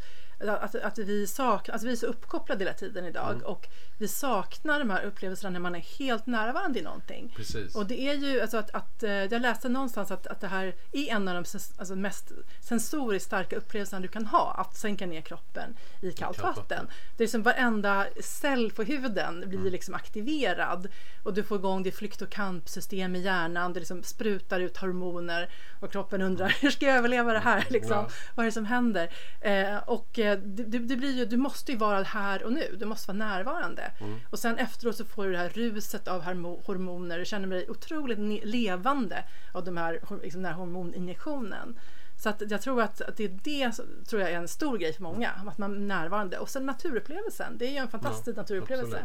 att, 0.48 0.74
att 0.74 0.98
vi, 0.98 1.26
sak, 1.26 1.68
alltså 1.68 1.86
vi 1.86 1.92
är 1.92 1.96
så 1.96 2.06
uppkopplade 2.06 2.64
hela 2.64 2.74
tiden 2.76 3.04
idag 3.04 3.30
Mm. 3.32 3.42
och 3.44 3.68
vi 3.98 4.08
saknar 4.08 4.78
de 4.78 4.90
här 4.90 5.02
upplevelserna 5.04 5.50
när 5.50 5.60
man 5.60 5.74
är 5.74 5.98
helt 5.98 6.26
närvarande 6.26 6.78
i 6.78 6.82
någonting. 6.82 7.32
Precis. 7.36 7.74
Och 7.76 7.86
det 7.86 8.00
är 8.00 8.14
ju 8.14 8.40
alltså 8.40 8.56
att, 8.56 8.70
att 8.70 9.02
eh, 9.02 9.10
jag 9.12 9.42
läste 9.42 9.68
någonstans 9.68 10.10
att, 10.10 10.26
att 10.26 10.40
det 10.40 10.46
här 10.46 10.74
är 10.92 11.08
en 11.10 11.28
av 11.28 11.34
de 11.34 11.44
alltså 11.78 11.96
mest 11.96 12.32
sensoriskt 12.60 13.26
starka 13.26 13.56
upplevelserna 13.56 14.00
du 14.00 14.08
kan 14.08 14.26
ha. 14.26 14.52
Att 14.58 14.76
sänka 14.76 15.06
ner 15.06 15.20
kroppen 15.20 15.76
i 16.00 16.12
kallt 16.12 16.36
kallt 16.36 16.56
vatten. 16.56 16.78
vatten. 16.78 16.96
Det 17.16 17.24
är 17.24 17.28
som 17.28 17.42
varenda 17.42 18.06
cell 18.22 18.70
på 18.70 18.82
huden 18.82 19.40
blir 19.46 19.58
Mm. 19.58 19.72
liksom 19.72 19.94
aktiverad 19.94 20.88
och 21.22 21.34
du 21.34 21.42
får 21.42 21.58
igång 21.58 21.82
ditt 21.82 21.96
flykt 21.96 22.22
och 22.22 22.30
kampsystem 22.30 23.16
i 23.16 23.20
hjärnan. 23.20 23.72
Det 23.72 23.80
liksom 23.80 24.02
sprutar 24.02 24.60
ut 24.60 24.76
hormoner 24.76 25.50
och 25.80 25.92
kroppen 25.92 26.22
undrar 26.22 26.48
hur 26.60 26.70
ska 26.70 26.86
jag 26.86 26.96
överleva 26.96 27.32
det 27.32 27.38
här? 27.38 27.66
Liksom? 27.70 27.92
Ja. 27.96 28.08
Vad 28.34 28.44
är 28.44 28.48
det 28.48 28.52
som 28.52 28.64
händer? 28.66 29.10
Eh, 29.40 29.76
och 29.76 30.18
eh, 30.18 30.29
det, 30.36 30.78
det 30.78 30.96
blir 30.96 31.10
ju, 31.18 31.24
du 31.24 31.36
måste 31.36 31.72
ju 31.72 31.78
vara 31.78 32.02
här 32.02 32.42
och 32.42 32.52
nu. 32.52 32.76
Du 32.78 32.86
måste 32.86 33.12
vara 33.12 33.18
närvarande. 33.18 33.92
Mm. 34.00 34.18
Och 34.30 34.38
sen 34.38 34.58
efteråt 34.58 34.96
så 34.96 35.04
får 35.04 35.24
du 35.26 35.32
det 35.32 35.38
här 35.38 35.48
ruset 35.48 36.08
av 36.08 36.22
hormo- 36.22 36.62
hormoner. 36.64 37.18
Du 37.18 37.24
känner 37.24 37.48
dig 37.48 37.70
otroligt 37.70 38.44
levande 38.44 39.24
av 39.52 39.64
de 39.64 39.76
här, 39.76 40.00
liksom 40.22 40.42
den 40.42 40.52
här 40.52 40.58
hormoninjektionen. 40.58 41.78
Så 42.22 42.28
att 42.28 42.42
jag 42.50 42.62
tror 42.62 42.82
att, 42.82 43.00
att 43.00 43.16
det 43.16 43.24
är 43.24 43.38
det 43.42 43.72
tror 44.08 44.22
jag 44.22 44.30
är 44.30 44.36
en 44.36 44.48
stor 44.48 44.78
grej 44.78 44.92
för 44.92 45.02
många. 45.02 45.30
Att 45.30 45.58
man 45.58 45.74
är 45.74 45.78
närvarande. 45.80 46.38
Och 46.38 46.48
sen 46.48 46.66
naturupplevelsen. 46.66 47.58
Det 47.58 47.66
är 47.66 47.70
ju 47.70 47.76
en 47.76 47.88
fantastisk 47.88 48.36
Ja, 48.36 48.42
naturupplevelse. 48.42 49.04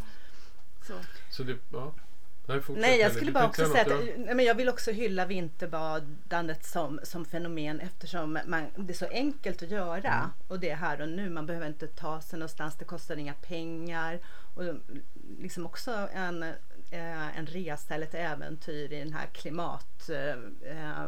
Så. 0.88 0.94
Så 1.30 1.44
det, 1.44 1.58
ja. 1.72 1.94
Nej, 2.82 3.00
jag 3.00 3.12
skulle 3.12 3.32
bara 3.32 3.48
också 3.48 3.66
säga 3.66 3.82
att 3.82 3.90
ja. 3.90 3.98
nej, 4.18 4.36
men 4.36 4.46
jag 4.46 4.56
vill 4.56 4.70
också 4.70 4.92
hylla 4.92 5.26
vinterbadandet 5.26 6.66
som, 6.66 7.00
som 7.04 7.26
fenomen 7.26 7.80
eftersom 7.80 8.40
man, 8.46 8.66
det 8.76 8.94
är 8.94 8.98
så 8.98 9.08
enkelt 9.12 9.64
att 9.64 9.72
göra 9.72 10.14
Mm. 10.14 10.30
och 10.48 10.60
det 10.60 10.70
är 10.70 10.76
här 10.76 11.02
och 11.02 11.10
nu. 11.10 11.30
Man 11.30 11.46
behöver 11.46 11.68
inte 11.68 11.88
ta 11.88 12.22
sig 12.22 12.40
någonstans, 12.40 12.76
det 12.76 12.86
kostar 12.86 13.18
inga 13.18 13.34
pengar 13.34 14.20
och 14.56 14.64
liksom 15.40 15.66
också 15.66 16.08
en, 16.14 16.44
eh, 16.92 17.38
en 17.38 17.46
resa 17.46 17.96
eller 17.96 18.06
ett 18.06 18.16
äventyr 18.16 18.94
i 18.94 19.00
den 19.00 19.14
här 19.14 19.26
klimat 19.26 20.10
eh, 20.10 21.06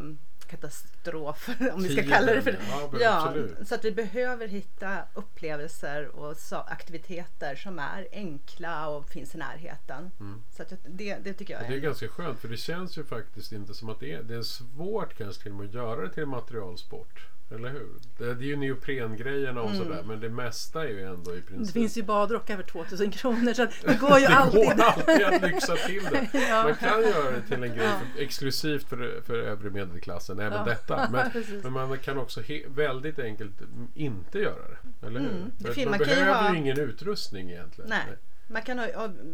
eh, 0.47 0.51
katastrof, 0.51 1.49
om 1.73 1.83
vi 1.83 1.89
ska 1.89 2.03
kalla 2.03 2.33
det 2.33 2.41
för 2.41 2.51
ja, 2.69 2.89
men 2.91 3.01
Ja, 3.01 3.65
så 3.65 3.75
att 3.75 3.85
vi 3.85 3.91
behöver 3.91 4.47
hitta 4.47 4.99
upplevelser 5.13 6.07
och 6.15 6.35
aktiviteter 6.67 7.55
som 7.55 7.79
är 7.79 8.07
enkla 8.11 8.89
och 8.89 9.09
finns 9.09 9.35
i 9.35 9.37
närheten. 9.37 10.11
Mm. 10.19 10.43
Så 10.51 10.63
att 10.63 10.73
det, 10.85 11.17
det 11.23 11.33
tycker 11.33 11.53
jag 11.53 11.63
är, 11.63 11.69
Det 11.69 11.75
är 11.75 11.79
ganska 11.79 12.07
skönt 12.07 12.39
för 12.39 12.47
det 12.47 12.57
känns 12.57 12.97
ju 12.97 13.03
faktiskt 13.03 13.51
inte 13.51 13.73
som 13.73 13.89
att 13.89 13.99
det 13.99 14.13
är, 14.13 14.23
det 14.23 14.35
är 14.35 14.41
svårt 14.41 15.17
kanske 15.17 15.43
till 15.43 15.51
och 15.51 15.57
med 15.57 15.67
att 15.67 15.73
göra 15.73 16.01
det 16.01 16.09
till 16.09 16.23
en 16.23 16.29
materialsport. 16.29 17.27
Eller 17.51 17.69
hur? 17.69 17.87
Det, 18.17 18.33
det 18.33 18.43
är 18.43 18.47
ju 18.47 18.55
neoprengrejerna 18.55 19.61
och 19.61 19.69
Mm. 19.71 19.83
sådär 19.83 20.03
men 20.07 20.19
det 20.19 20.29
mesta 20.29 20.83
är 20.83 20.87
ju 20.89 21.03
ändå 21.05 21.35
i 21.35 21.41
princip 21.41 21.67
Det 21.67 21.79
finns 21.79 21.97
ju 21.97 22.03
badrockar 22.03 22.55
för 22.55 22.63
2000 22.63 23.11
kronor 23.11 23.53
så 23.53 23.65
det 23.85 23.93
går 23.99 24.19
ju 24.19 24.25
det 24.27 24.35
alltid. 24.35 24.61
går 24.77 24.83
alltid 24.83 25.25
att 25.25 25.41
lyxa 25.41 25.75
till 25.75 26.03
det. 26.03 26.27
Ja. 26.49 26.63
Man 26.63 26.75
kan 26.75 27.01
göra 27.01 27.31
det 27.31 27.41
till 27.41 27.63
en 27.63 27.75
grej 27.75 27.87
för, 28.15 28.21
exklusivt 28.21 28.89
för, 28.89 29.21
för 29.21 29.33
övre 29.39 29.69
medelklassen, 29.69 30.39
även 30.39 30.57
Ja. 30.57 30.63
detta. 30.65 31.09
Men, 31.11 31.31
men 31.63 31.73
man 31.73 31.97
kan 31.97 32.17
också 32.17 32.41
he, 32.41 32.61
väldigt 32.67 33.19
enkelt 33.19 33.61
mm, 33.61 33.87
inte 33.95 34.39
göra 34.39 34.55
det. 34.67 35.07
Eller 35.07 35.19
hur? 35.19 35.29
Mm. 35.29 35.51
För 35.61 35.75
man, 35.85 35.89
man 35.89 35.99
ju 35.99 36.05
behöver 36.05 36.25
ju 36.43 36.47
ha- 36.49 36.55
ingen 36.55 36.79
utrustning 36.79 37.49
egentligen. 37.51 37.89
Nej. 37.89 38.17
Man 38.49 38.61
kan 38.61 38.79
ha, 38.79 38.87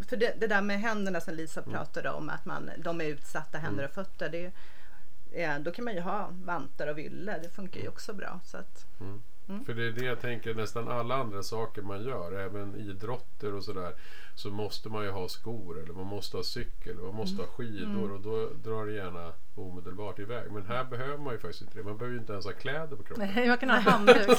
för 0.09 0.17
det, 0.17 0.33
det 0.39 0.47
där 0.47 0.61
med 0.61 0.79
händerna 0.81 1.21
som 1.21 1.33
Lisa 1.33 1.61
Mm. 1.61 1.73
pratade 1.73 2.09
om, 2.09 2.29
att 2.29 2.45
man, 2.45 2.69
de 2.77 3.01
är 3.01 3.05
utsatta 3.05 3.57
händer 3.57 3.85
och 3.85 3.91
fötter. 3.91 4.29
Det, 4.29 4.45
är- 4.45 4.51
Eh, 5.33 5.59
då 5.59 5.71
kan 5.71 5.85
man 5.85 5.93
ju 5.93 5.99
ha 6.01 6.29
vantar 6.31 6.87
och 6.87 6.97
vylle, 6.97 7.39
det 7.43 7.49
funkar 7.49 7.81
ju 7.81 7.87
också 7.87 8.13
bra. 8.13 8.39
Så 8.45 8.57
att, 8.57 8.85
Mm. 8.99 9.21
För 9.65 9.73
det 9.73 9.87
är 9.87 9.91
det 9.91 10.05
jag 10.05 10.21
tänker 10.21 10.53
nästan 10.53 10.87
alla 10.87 11.15
andra 11.15 11.43
saker 11.43 11.81
man 11.81 12.03
gör, 12.03 12.31
även 12.31 12.75
idrotter 12.75 13.53
och 13.53 13.63
sådär. 13.63 13.93
Så 14.35 14.49
måste 14.49 14.89
man 14.89 15.03
ju 15.03 15.09
ha 15.09 15.27
skor 15.27 15.83
eller 15.83 15.93
man 15.93 16.05
måste 16.05 16.37
ha 16.37 16.43
cykel 16.43 16.91
eller 16.91 17.03
man 17.03 17.15
måste 17.15 17.41
ha 17.41 17.47
skidor 17.47 18.11
och 18.11 18.21
då 18.21 18.49
drar 18.63 18.85
det 18.85 18.93
gärna 18.93 19.31
omedelbart 19.55 20.19
iväg. 20.19 20.51
Men 20.51 20.65
här 20.65 20.83
behöver 20.83 21.17
man 21.17 21.33
ju 21.33 21.39
faktiskt 21.39 21.61
inte 21.61 21.77
det. 21.77 21.83
Man 21.83 21.97
behöver 21.97 22.13
ju 22.13 22.19
inte 22.19 22.33
ens 22.33 22.45
ha 22.45 22.51
kläder 22.51 22.95
på 22.95 23.03
kroppen. 23.03 23.29
Nej, 23.35 23.47
jag 23.47 23.59
kan 23.59 23.69
ha 23.69 23.77
handduk. 23.91 24.27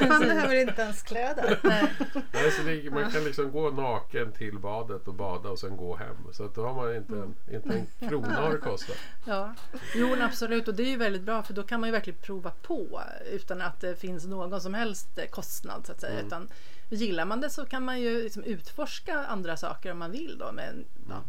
han 0.00 0.20
behöver 0.20 0.54
inte 0.54 0.82
ens 0.82 1.02
kläder. 1.02 1.60
Nej. 1.62 1.92
Nej, 2.32 2.50
så 2.50 2.62
det, 2.62 2.90
man 2.90 3.10
kan 3.10 3.24
liksom 3.24 3.52
gå 3.52 3.70
naken 3.70 4.32
till 4.32 4.58
badet 4.58 5.08
och 5.08 5.14
bada 5.14 5.48
och 5.48 5.58
sen 5.58 5.76
gå 5.76 5.96
hem. 5.96 6.16
Så 6.32 6.44
att 6.44 6.54
då 6.54 6.66
har 6.66 6.74
man 6.74 6.96
inte 6.96 7.14
en, 7.14 7.34
inte 7.50 7.86
en 8.00 8.08
krona 8.08 8.34
har 8.34 8.50
det 8.50 8.58
kostat. 8.58 8.96
Ja, 9.24 9.54
jo 9.94 10.16
absolut 10.20 10.68
och 10.68 10.74
det 10.74 10.82
är 10.82 10.90
ju 10.90 10.96
väldigt 10.96 11.22
bra 11.22 11.42
för 11.42 11.54
då 11.54 11.62
kan 11.62 11.80
man 11.80 11.88
ju 11.88 11.92
verkligen 11.92 12.18
prova 12.18 12.50
på 12.62 13.02
utan 13.32 13.60
att 13.60 13.80
det 13.80 13.94
finns 14.02 14.26
någon 14.26 14.60
som 14.60 14.74
helst 14.74 15.18
kostnad 15.30 15.86
så 15.86 15.92
att 15.92 16.00
säga. 16.00 16.12
Mm. 16.12 16.26
Utan 16.26 16.48
gillar 16.90 17.24
man 17.24 17.40
det 17.40 17.50
så 17.50 17.64
kan 17.64 17.84
man 17.84 18.00
ju 18.00 18.22
liksom 18.22 18.44
utforska 18.44 19.26
andra 19.26 19.56
saker 19.56 19.92
om 19.92 19.98
man 19.98 20.10
vill 20.10 20.38
då. 20.38 20.52
Men, 20.52 20.84
ja. 21.08 21.22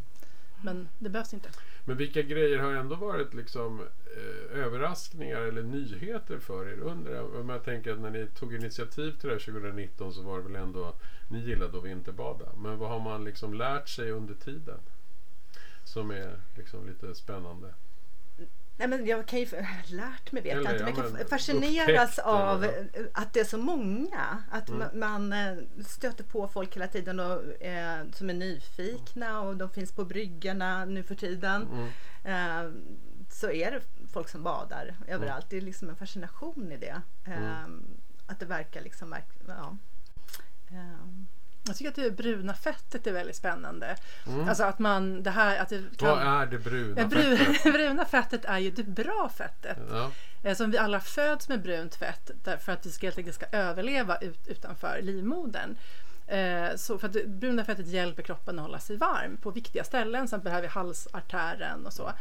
men 0.61 0.89
det 0.99 1.09
behövs 1.09 1.33
inte. 1.33 1.49
Men 1.85 1.97
vilka 1.97 2.21
grejer 2.21 2.59
har 2.59 2.71
ändå 2.71 2.95
varit 2.95 3.33
liksom 3.33 3.79
eh, 4.17 4.59
överraskningar 4.59 5.41
eller 5.41 5.63
nyheter 5.63 6.39
för 6.39 6.67
er 6.67 6.79
under 6.79 7.39
Om 7.39 7.49
jag 7.49 7.63
tänker 7.63 7.93
att 7.93 7.99
när 7.99 8.09
ni 8.09 8.27
tog 8.27 8.55
initiativ 8.55 9.11
till 9.11 9.29
det 9.29 9.35
här 9.35 9.39
2019 9.39 10.13
så 10.13 10.21
var 10.21 10.37
det 10.37 10.43
väl 10.43 10.55
ändå 10.55 10.93
ni 11.27 11.39
gillade 11.39 11.77
att 11.77 11.83
vinterbada. 11.83 12.45
Men 12.57 12.77
vad 12.77 12.89
har 12.89 12.99
man 12.99 13.23
liksom 13.23 13.53
lärt 13.53 13.89
sig 13.89 14.11
under 14.11 14.33
tiden? 14.33 14.79
Som 15.83 16.11
är 16.11 16.39
liksom 16.57 16.87
lite 16.87 17.15
spännande. 17.15 17.73
Nej, 18.77 18.87
men 18.87 19.05
jag 19.05 19.25
kan 19.27 19.39
ju, 19.39 19.45
lärt 19.87 20.31
mig 20.31 20.43
vet 20.43 20.51
Eller, 20.51 20.63
jag 20.63 20.73
inte, 20.73 20.83
men 20.85 20.95
ja, 20.95 21.03
jag 21.09 21.17
kan 21.19 21.27
fascineras 21.27 22.19
av 22.19 22.65
att 23.13 23.33
det 23.33 23.39
är 23.39 23.43
så 23.45 23.57
många. 23.57 24.43
Att 24.51 24.69
Mm. 24.69 24.81
ma- 24.81 24.95
man 24.95 25.33
eh, 25.33 25.57
stöter 25.85 26.23
på 26.23 26.47
folk 26.47 26.75
hela 26.75 26.87
tiden 26.87 27.19
och, 27.19 27.61
eh, 27.61 28.05
som 28.13 28.29
är 28.29 28.33
nyfikna 28.33 29.41
och 29.41 29.57
de 29.57 29.69
finns 29.69 29.91
på 29.91 30.05
bryggorna 30.05 30.85
nu 30.85 31.03
för 31.03 31.15
tiden. 31.15 31.67
Mm. 31.71 31.87
Eh, 32.67 32.71
så 33.29 33.51
är 33.51 33.71
det 33.71 33.81
folk 34.13 34.29
som 34.29 34.43
badar 34.43 34.95
överallt. 35.07 35.45
Det 35.49 35.57
är 35.57 35.61
liksom 35.61 35.89
en 35.89 35.95
fascination 35.95 36.71
i 36.71 36.77
det. 36.77 37.01
Eh, 37.25 37.63
Att 38.25 38.39
det 38.39 38.45
verkar 38.45 38.81
liksom, 38.81 39.09
verk, 39.09 39.27
ja. 39.47 39.77
Jag 41.67 41.75
tycker 41.77 41.89
att 41.89 41.95
det 41.95 42.11
bruna 42.11 42.53
fettet 42.53 43.07
är 43.07 43.11
väldigt 43.11 43.35
spännande. 43.35 43.95
Alltså 44.47 44.63
att 44.63 44.79
man, 44.79 45.23
det 45.23 45.29
här 45.31 45.57
att 45.61 45.69
det 45.69 45.83
kan... 45.97 46.07
Vad 46.09 46.21
är 46.41 46.45
det 46.45 46.57
bruna 46.59 47.01
Ja, 47.01 47.09
fettet? 47.09 47.63
bru, 47.63 47.71
bruna 47.71 48.05
fettet 48.05 48.45
är 48.45 48.57
ju 48.59 48.71
det 48.71 48.83
bra 48.83 49.31
fettet. 49.37 49.77
Ja. 49.91 50.11
Eh, 50.43 50.55
Som 50.55 50.71
vi 50.71 50.77
alla 50.77 50.99
föds 50.99 51.49
med 51.49 51.61
brunt 51.61 51.95
fett 51.95 52.31
därför 52.43 52.71
att 52.71 52.85
vi 52.85 52.91
ska, 52.91 53.07
helt 53.07 53.17
enkelt 53.17 53.35
ska 53.35 53.45
överleva 53.51 54.17
ut, 54.17 54.47
utanför 54.47 54.99
livmodern. 55.01 55.75
Eh, 56.27 56.75
Så 56.75 56.97
för 56.97 57.07
att 57.07 57.25
bruna 57.25 57.65
fettet 57.65 57.87
hjälper 57.87 58.23
kroppen 58.23 58.59
att 58.59 58.65
hålla 58.65 58.79
sig 58.79 58.97
varm 58.97 59.37
på 59.37 59.51
viktiga 59.51 59.83
ställen, 59.83 60.21
till 60.21 60.23
exempel 60.35 60.51
här 60.51 60.61
vid 60.61 60.69
halsartären 60.69 61.85
och 61.85 61.93
så. 61.93 62.11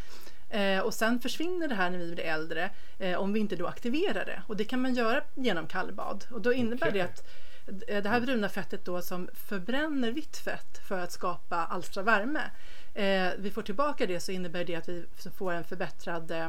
Eh, 0.50 0.78
Och 0.80 0.94
sen 0.94 1.20
försvinner 1.20 1.68
det 1.68 1.74
här 1.74 1.90
när 1.90 1.98
vi 1.98 2.14
blir 2.14 2.24
äldre 2.24 2.70
om 3.18 3.32
vi 3.32 3.40
inte 3.40 3.56
då 3.56 3.66
aktiverar 3.66 4.24
det. 4.24 4.42
Och 4.46 4.56
det 4.56 4.64
kan 4.64 4.82
man 4.82 4.94
göra 4.94 5.20
genom 5.34 5.66
kallbad. 5.66 6.24
Och 6.30 6.40
då 6.40 6.52
innebär 6.52 6.88
Okej. 6.88 6.98
det 7.00 7.04
att 7.04 7.22
det 7.86 8.08
här 8.08 8.20
bruna 8.20 8.48
fettet 8.48 8.84
då 8.84 9.02
som 9.02 9.28
förbränner 9.34 10.10
vitt 10.10 10.36
fett 10.36 10.78
för 10.88 10.98
att 10.98 11.12
skapa 11.12 11.56
alstra 11.56 12.02
värme. 12.02 12.50
Eh, 12.94 13.28
vi 13.38 13.50
får 13.50 13.62
tillbaka 13.62 14.06
det 14.06 14.20
så 14.20 14.32
innebär 14.32 14.64
det 14.64 14.74
att 14.74 14.88
vi 14.88 15.06
får 15.38 15.52
en 15.52 15.64
förbättrad 15.64 16.30
eh, 16.30 16.48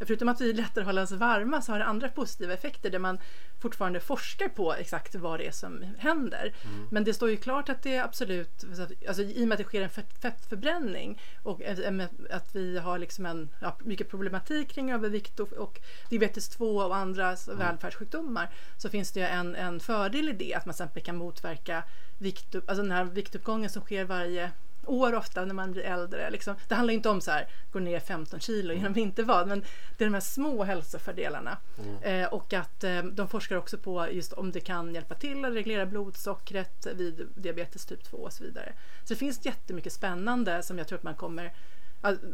Förutom 0.00 0.28
att 0.28 0.40
vi 0.40 0.52
lättare 0.52 0.84
håller 0.84 1.02
oss 1.02 1.12
varma 1.12 1.62
så 1.62 1.72
har 1.72 1.78
det 1.78 1.84
andra 1.84 2.08
positiva 2.08 2.52
effekter 2.52 2.90
där 2.90 2.98
man 2.98 3.18
fortfarande 3.60 4.00
forskar 4.00 4.48
på 4.48 4.74
exakt 4.74 5.14
vad 5.14 5.40
det 5.40 5.46
är 5.46 5.52
som 5.52 5.84
händer. 5.98 6.54
Men 6.90 7.04
det 7.04 7.14
står 7.14 7.30
ju 7.30 7.36
klart 7.36 7.68
att 7.68 7.82
det 7.82 7.96
är 7.96 8.02
absolut, 8.02 8.64
alltså 9.08 9.22
i 9.22 9.44
och 9.44 9.48
med 9.48 9.54
att 9.54 9.58
det 9.58 9.64
sker 9.64 9.82
en 9.82 9.90
fett, 9.90 10.22
fettförbränning 10.22 11.20
och 11.42 11.62
eh, 11.62 12.06
att 12.30 12.54
vi 12.56 12.78
har 12.78 12.98
liksom 12.98 13.26
en, 13.26 13.48
ja, 13.60 13.76
mycket 13.80 14.10
problematik 14.10 14.68
kring 14.68 14.92
övervikt 14.92 15.40
och, 15.40 15.52
och 15.52 15.80
diabetes 16.10 16.48
2 16.48 16.76
och 16.76 16.96
andra 16.96 17.36
välfärdssjukdomar 17.58 18.50
så 18.78 18.88
finns 18.88 19.12
det 19.12 19.20
ju 19.20 19.26
en, 19.26 19.54
en 19.54 19.80
fördel 19.80 20.28
i 20.28 20.32
det 20.32 20.54
att 20.54 20.66
man 20.66 20.74
till 20.74 20.82
exempel 20.82 21.02
kan 21.02 21.16
motverka 21.16 21.84
viktupp, 22.18 22.68
alltså 22.68 22.82
den 22.82 22.92
här 22.92 23.04
viktuppgången 23.04 23.70
som 23.70 23.82
sker 23.82 24.04
varje 24.04 24.50
år 24.86 25.14
ofta 25.14 25.44
när 25.44 25.54
man 25.54 25.72
blir 25.72 25.82
äldre. 25.82 26.30
Liksom. 26.30 26.54
Det 26.68 26.74
handlar 26.74 26.94
inte 26.94 27.08
om 27.08 27.20
så 27.20 27.30
här, 27.30 27.48
gå 27.72 27.78
ner 27.78 28.00
15 28.00 28.40
kilo 28.40 28.74
genom 28.74 28.92
vintervad, 28.92 29.48
men 29.48 29.64
det 29.98 30.04
är 30.04 30.08
de 30.08 30.14
här 30.14 30.20
små 30.20 30.64
hälsofördelarna. 30.64 31.58
Eh, 32.02 32.26
och 32.26 32.52
att 32.52 32.84
eh, 32.84 33.02
de 33.02 33.28
forskar 33.28 33.56
också 33.56 33.78
på 33.78 34.08
just 34.12 34.32
om 34.32 34.52
det 34.52 34.60
kan 34.60 34.94
hjälpa 34.94 35.14
till 35.14 35.44
att 35.44 35.54
reglera 35.54 35.86
blodsockret 35.86 36.86
vid 36.94 37.28
diabetes 37.34 37.86
typ 37.86 38.04
2 38.04 38.16
och 38.16 38.32
så 38.32 38.44
vidare. 38.44 38.72
Så 39.04 39.14
det 39.14 39.18
finns 39.18 39.46
jättemycket 39.46 39.92
spännande 39.92 40.62
som 40.62 40.78
jag 40.78 40.88
tror 40.88 40.98
att 40.98 41.04
man 41.04 41.14
kommer 41.14 41.52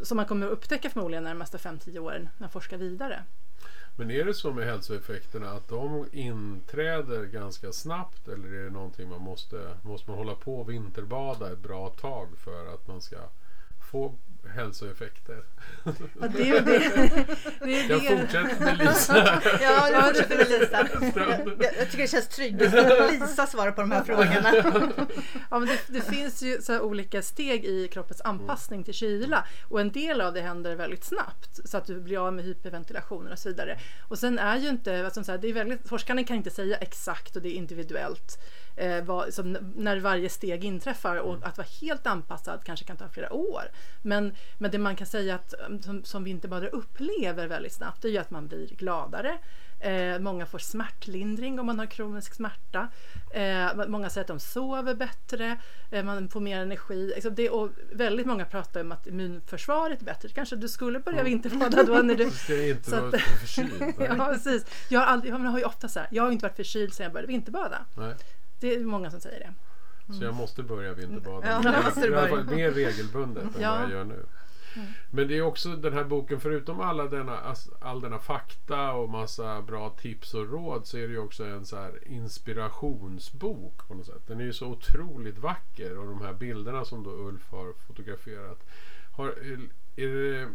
som 0.02 0.16
man 0.16 0.26
kommer 0.26 0.46
att 0.46 0.52
upptäcka 0.52 0.90
förmodligen 0.90 1.24
de 1.24 1.30
närmaste 1.30 1.56
5-10 1.58 1.98
åren 1.98 2.22
när 2.22 2.30
man 2.38 2.48
forskar 2.48 2.76
vidare. 2.76 3.22
Men 3.96 4.10
är 4.10 4.24
det 4.24 4.34
så 4.34 4.52
med 4.52 4.66
hälsoeffekterna 4.66 5.50
att 5.50 5.68
de 5.68 6.06
inträder 6.12 7.24
ganska 7.24 7.72
snabbt 7.72 8.28
eller 8.28 8.52
är 8.52 8.64
det 8.64 8.70
någonting 8.70 9.08
man 9.08 9.20
måste, 9.20 9.76
måste 9.82 10.10
man 10.10 10.18
hålla 10.18 10.34
på 10.34 10.60
och 10.60 10.70
vinterbada 10.70 11.52
ett 11.52 11.58
bra 11.58 11.88
tag 11.88 12.28
för 12.38 12.74
att 12.74 12.88
man 12.88 13.00
ska 13.00 13.16
få 13.90 14.14
hälsoeffekter? 14.48 15.44
Ja, 15.84 15.92
det 16.36 16.50
är 16.50 16.62
det. 16.62 17.26
det, 17.60 17.80
är 17.80 17.90
Jag 17.90 18.20
fortsätter 18.20 18.64
med 18.64 18.78
Lisa. 18.78 19.42
Ja, 19.60 19.88
nu 19.92 20.02
fortsätter 20.02 20.38
vi 20.38 20.58
Lisa. 20.58 20.88
Jag, 21.60 21.74
jag 21.78 21.90
tycker 21.90 22.02
det 22.02 22.08
känns 22.08 22.28
tryggt 22.28 22.62
att 22.62 23.12
Lisa 23.12 23.46
svarar 23.46 23.72
på 23.72 23.80
de 23.80 23.90
här 23.90 24.04
frågorna. 24.04 24.52
Ja, 25.50 25.58
men 25.58 25.68
det, 25.68 25.78
det 25.86 26.00
finns 26.00 26.42
ju 26.42 26.62
så 26.62 26.72
här 26.72 26.80
olika 26.80 27.22
steg 27.22 27.64
i 27.64 27.88
kroppens 27.88 28.20
anpassning 28.20 28.84
till 28.84 28.94
kyla 28.94 29.44
och 29.68 29.80
en 29.80 29.92
del 29.92 30.20
av 30.20 30.34
det 30.34 30.40
händer 30.40 30.76
väldigt 30.76 31.04
snabbt 31.04 31.60
så 31.64 31.76
att 31.76 31.86
du 31.86 32.00
blir 32.00 32.26
av 32.26 32.34
med 32.34 32.44
hyperventilationen 32.44 33.32
och 33.32 33.38
så 33.38 33.48
vidare. 33.48 33.78
Och 34.08 34.18
sen 34.18 34.38
är 34.38 34.56
ju 34.56 34.68
inte, 34.68 35.04
alltså 35.04 35.24
så 35.24 35.32
här, 35.32 35.38
det 35.38 35.48
är 35.48 35.52
väldigt, 35.52 35.88
forskarna 35.88 36.24
kan 36.24 36.36
inte 36.36 36.50
säga 36.50 36.76
exakt 36.76 37.36
och 37.36 37.42
det 37.42 37.48
är 37.48 37.54
individuellt 37.54 38.38
eh, 38.80 39.04
vad, 39.04 39.34
som, 39.34 39.52
när 39.76 40.00
varje 40.00 40.28
steg 40.28 40.64
inträffar 40.64 41.16
och 41.16 41.36
att 41.42 41.58
vara 41.58 41.68
helt 41.80 42.06
anpassad 42.06 42.64
kanske 42.64 42.84
kan 42.84 42.96
ta 42.96 43.08
flera 43.08 43.32
år. 43.32 43.62
Men, 44.02 44.34
men 44.58 44.70
det 44.70 44.78
man 44.78 44.96
kan 44.96 45.06
säga 45.06 45.34
att 45.34 45.54
um, 45.68 45.82
som, 45.82 46.04
som 46.04 46.24
vi 46.24 46.30
inte 46.30 46.48
bara 46.48 46.68
upplever 46.68 47.46
väldigt 47.46 47.72
snabbt 47.72 48.02
det 48.02 48.08
är 48.08 48.12
ju 48.12 48.18
att 48.18 48.30
man 48.30 48.46
blir 48.46 48.66
gladare. 48.66 49.38
Eh, 49.80 50.18
många 50.18 50.46
får 50.46 50.58
smärtlindring 50.58 51.60
om 51.60 51.66
man 51.66 51.78
har 51.78 51.86
kronisk 51.86 52.34
smärta. 52.34 52.88
Eh, 53.34 53.86
många 53.88 54.10
säger 54.10 54.22
att 54.22 54.28
de 54.28 54.40
sover 54.40 54.94
bättre, 54.94 55.56
eh, 55.90 56.04
man 56.04 56.28
får 56.28 56.40
mer 56.40 56.60
energi. 56.60 57.12
Liksom 57.14 57.34
det, 57.34 57.50
och 57.50 57.70
väldigt 57.92 58.26
många 58.26 58.44
pratar 58.44 58.80
om 58.80 58.92
att 58.92 59.06
immunförsvaret 59.06 60.00
är 60.00 60.04
bättre. 60.04 60.28
Kanske 60.28 60.56
du 60.56 60.68
skulle 60.68 60.98
börja 60.98 61.22
vinterbada 61.22 61.82
då 61.82 61.92
när 61.92 62.14
du... 62.14 62.30
Ska 62.30 62.66
inte 62.66 62.90
vara 62.90 63.10
förkyld. 63.10 63.94
Ja, 63.98 64.26
precis. 64.32 64.66
Jag 64.88 65.00
har, 65.00 65.06
aldrig, 65.06 65.32
jag 65.32 65.38
har 65.38 65.58
ju 65.58 65.64
ofta 65.64 65.88
så 65.88 65.98
här, 65.98 66.08
jag 66.10 66.22
har 66.22 66.30
inte 66.30 66.44
varit 66.44 66.56
förkyld 66.56 66.94
sedan 66.94 67.04
jag 67.04 67.12
började 67.12 67.28
vinterbada. 67.28 67.84
Nej. 67.94 68.14
Det 68.60 68.74
är 68.74 68.80
många 68.80 69.10
som 69.10 69.20
säger 69.20 69.40
det. 69.40 69.54
Så 70.14 70.24
jag 70.24 70.34
måste 70.34 70.62
börja 70.62 70.94
vinterbada. 70.94 71.46
Ja, 71.48 71.60
mer, 72.00 72.54
mer 72.56 72.70
regelbundet 72.70 73.42
än 73.44 73.62
Ja. 73.62 73.70
vad 73.74 73.82
jag 73.82 73.90
gör 73.90 74.04
nu. 74.04 74.24
Men 75.10 75.28
det 75.28 75.36
är 75.38 75.42
också 75.42 75.68
den 75.68 75.92
här 75.92 76.04
boken, 76.04 76.40
förutom 76.40 76.80
alla 76.80 77.04
denna, 77.06 77.36
ass- 77.40 77.70
all 77.80 78.00
denna 78.00 78.18
fakta 78.18 78.92
och 78.92 79.08
massa 79.08 79.62
bra 79.62 79.90
tips 79.90 80.34
och 80.34 80.50
råd 80.50 80.86
så 80.86 80.96
är 80.98 81.00
det 81.06 81.12
ju 81.12 81.18
också 81.18 81.44
en 81.44 81.66
så 81.66 81.88
inspirationsbok 82.06 83.88
på 83.88 83.94
något 83.94 84.06
sätt. 84.06 84.26
Den 84.26 84.40
är 84.40 84.44
ju 84.44 84.52
så 84.52 84.66
otroligt 84.66 85.38
vacker 85.38 85.98
och 85.98 86.06
de 86.06 86.20
här 86.20 86.32
bilderna 86.32 86.84
som 86.84 87.02
då 87.02 87.10
Ulf 87.10 87.50
har 87.50 87.72
fotograferat. 87.86 88.66
Har, 89.16 89.28
är 89.96 90.06
det, 90.06 90.48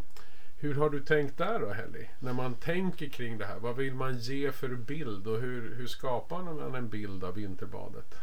hur 0.66 0.76
har 0.76 0.90
du 0.90 1.00
tänkt 1.00 1.38
där 1.38 1.60
då 1.60 1.74
Helly? 1.74 2.08
När 2.20 2.34
man 2.34 2.56
tänker 2.56 3.10
kring 3.10 3.38
det 3.38 3.46
här, 3.46 3.60
vad 3.60 3.76
vill 3.76 3.96
man 3.96 4.18
ge 4.18 4.52
för 4.52 4.70
bild 4.70 5.28
och 5.28 5.42
hur, 5.42 5.76
hur 5.76 5.88
skapar 5.88 6.44
man 6.44 6.76
en 6.76 6.90
bild 6.90 7.24
av 7.24 7.34
vinterbadet? 7.34 8.16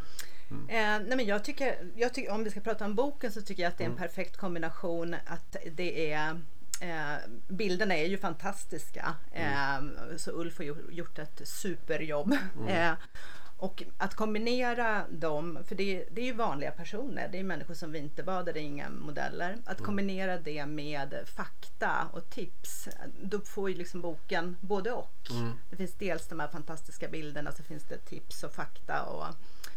Eh, 0.51 0.75
nej 0.75 1.15
men 1.15 1.25
jag 1.25 1.43
tycker, 1.43 1.75
jag 1.95 2.13
tycker, 2.13 2.31
om 2.31 2.43
vi 2.43 2.49
ska 2.49 2.59
prata 2.59 2.85
om 2.85 2.95
boken 2.95 3.31
så 3.31 3.41
tycker 3.41 3.63
jag 3.63 3.69
att 3.69 3.77
det 3.77 3.83
är 3.83 3.89
en 3.89 3.97
perfekt 3.97 4.37
kombination 4.37 5.15
att 5.25 5.55
det 5.71 6.11
är 6.11 6.41
Eh, 6.83 7.29
bilderna 7.47 7.95
är 7.95 8.05
ju 8.05 8.17
fantastiska. 8.17 9.15
Eh, 9.31 9.81
så 10.17 10.31
Ulf 10.31 10.57
har 10.57 10.91
gjort 10.91 11.19
ett 11.19 11.41
superjobb. 11.43 12.37
Eh, 12.67 12.91
och 13.63 13.83
att 13.97 14.15
kombinera 14.15 15.05
dem, 15.09 15.59
för 15.65 15.75
det, 15.75 16.05
det 16.11 16.21
är 16.21 16.25
ju 16.25 16.33
vanliga 16.33 16.71
personer, 16.71 17.29
det 17.31 17.39
är 17.39 17.43
människor 17.43 17.73
som 17.73 17.91
vinterbadar, 17.91 18.53
det 18.53 18.59
är 18.59 18.63
inga 18.63 18.89
modeller. 18.89 19.57
Att 19.65 19.81
kombinera 19.81 20.37
det 20.37 20.65
med 20.65 21.15
fakta 21.25 22.07
och 22.13 22.29
tips, 22.29 22.89
då 23.21 23.39
får 23.39 23.69
ju 23.69 23.75
liksom 23.75 24.01
boken 24.01 24.57
både 24.61 24.91
och. 24.91 25.31
Det 25.69 25.75
finns 25.75 25.93
dels 25.93 26.27
de 26.27 26.39
här 26.39 26.47
fantastiska 26.47 27.07
bilderna, 27.07 27.51
så 27.51 27.63
finns 27.63 27.83
det 27.83 27.97
tips 27.97 28.43
och 28.43 28.53
fakta. 28.53 29.03
Och, 29.03 29.25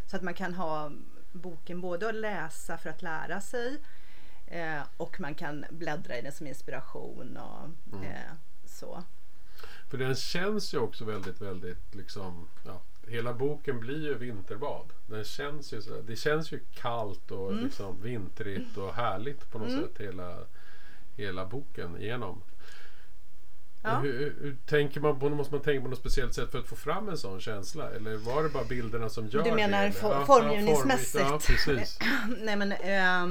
så 0.07 0.15
att 0.15 0.21
man 0.23 0.33
kan 0.33 0.53
ha 0.53 0.91
boken 1.31 1.81
både 1.81 2.09
att 2.09 2.15
läsa 2.15 2.77
för 2.77 2.89
att 2.89 3.01
lära 3.01 3.41
sig 3.41 3.77
eh, 4.47 4.81
och 4.97 5.19
man 5.19 5.35
kan 5.35 5.65
bläddra 5.69 6.17
i 6.17 6.21
den 6.21 6.31
som 6.31 6.47
inspiration 6.47 7.37
och 7.37 8.03
eh, 8.03 8.33
så. 8.65 9.03
För 9.89 9.97
den 9.97 10.15
känns 10.15 10.73
ju 10.73 10.77
också 10.77 11.05
väldigt, 11.05 11.41
väldigt 11.41 11.95
liksom, 11.95 12.47
ja, 12.65 12.81
hela 13.07 13.33
boken 13.33 13.79
blir 13.79 14.03
ju 14.05 14.17
vinterbad. 14.17 14.85
Den 15.07 15.23
känns 15.23 15.73
ju 15.73 15.81
så, 15.81 16.01
det 16.07 16.15
känns 16.15 16.51
ju 16.51 16.59
kallt 16.75 17.31
och 17.31 17.51
Mm. 17.51 17.63
liksom 17.63 18.01
vintrigt 18.01 18.77
och 18.77 18.93
härligt 18.93 19.51
på 19.51 19.59
något 19.59 19.71
sätt 19.71 19.97
hela, 20.07 20.37
hela 21.15 21.45
boken 21.45 22.01
igenom. 22.01 22.41
Ja. 23.83 23.99
Hur, 23.99 24.35
hur 24.41 24.55
tänker 24.65 24.99
man 25.01 25.19
på, 25.19 25.29
måste 25.29 25.53
man 25.53 25.63
tänka 25.63 25.81
på 25.83 25.89
något 25.89 25.99
speciellt 25.99 26.33
sätt 26.33 26.51
för 26.51 26.59
att 26.59 26.67
få 26.67 26.75
fram 26.75 27.09
en 27.09 27.17
sån 27.17 27.39
känsla? 27.39 27.89
Eller 27.91 28.15
var 28.17 28.43
det 28.43 28.49
bara 28.49 28.63
bilderna 28.63 29.09
som 29.09 29.27
gör 29.27 29.43
Du 29.43 29.51
menar 29.51 29.85
det? 29.85 29.91
for- 29.91 30.11
Ja, 30.11 30.19
ja, 30.19 30.25
formgivningsmässigt? 30.25 31.11
formgivning- 31.23 31.31
Ja, 31.31 31.39
precis. 31.77 31.99
Nej 32.41 32.55
men 32.55 32.69
Ja, 32.69 33.27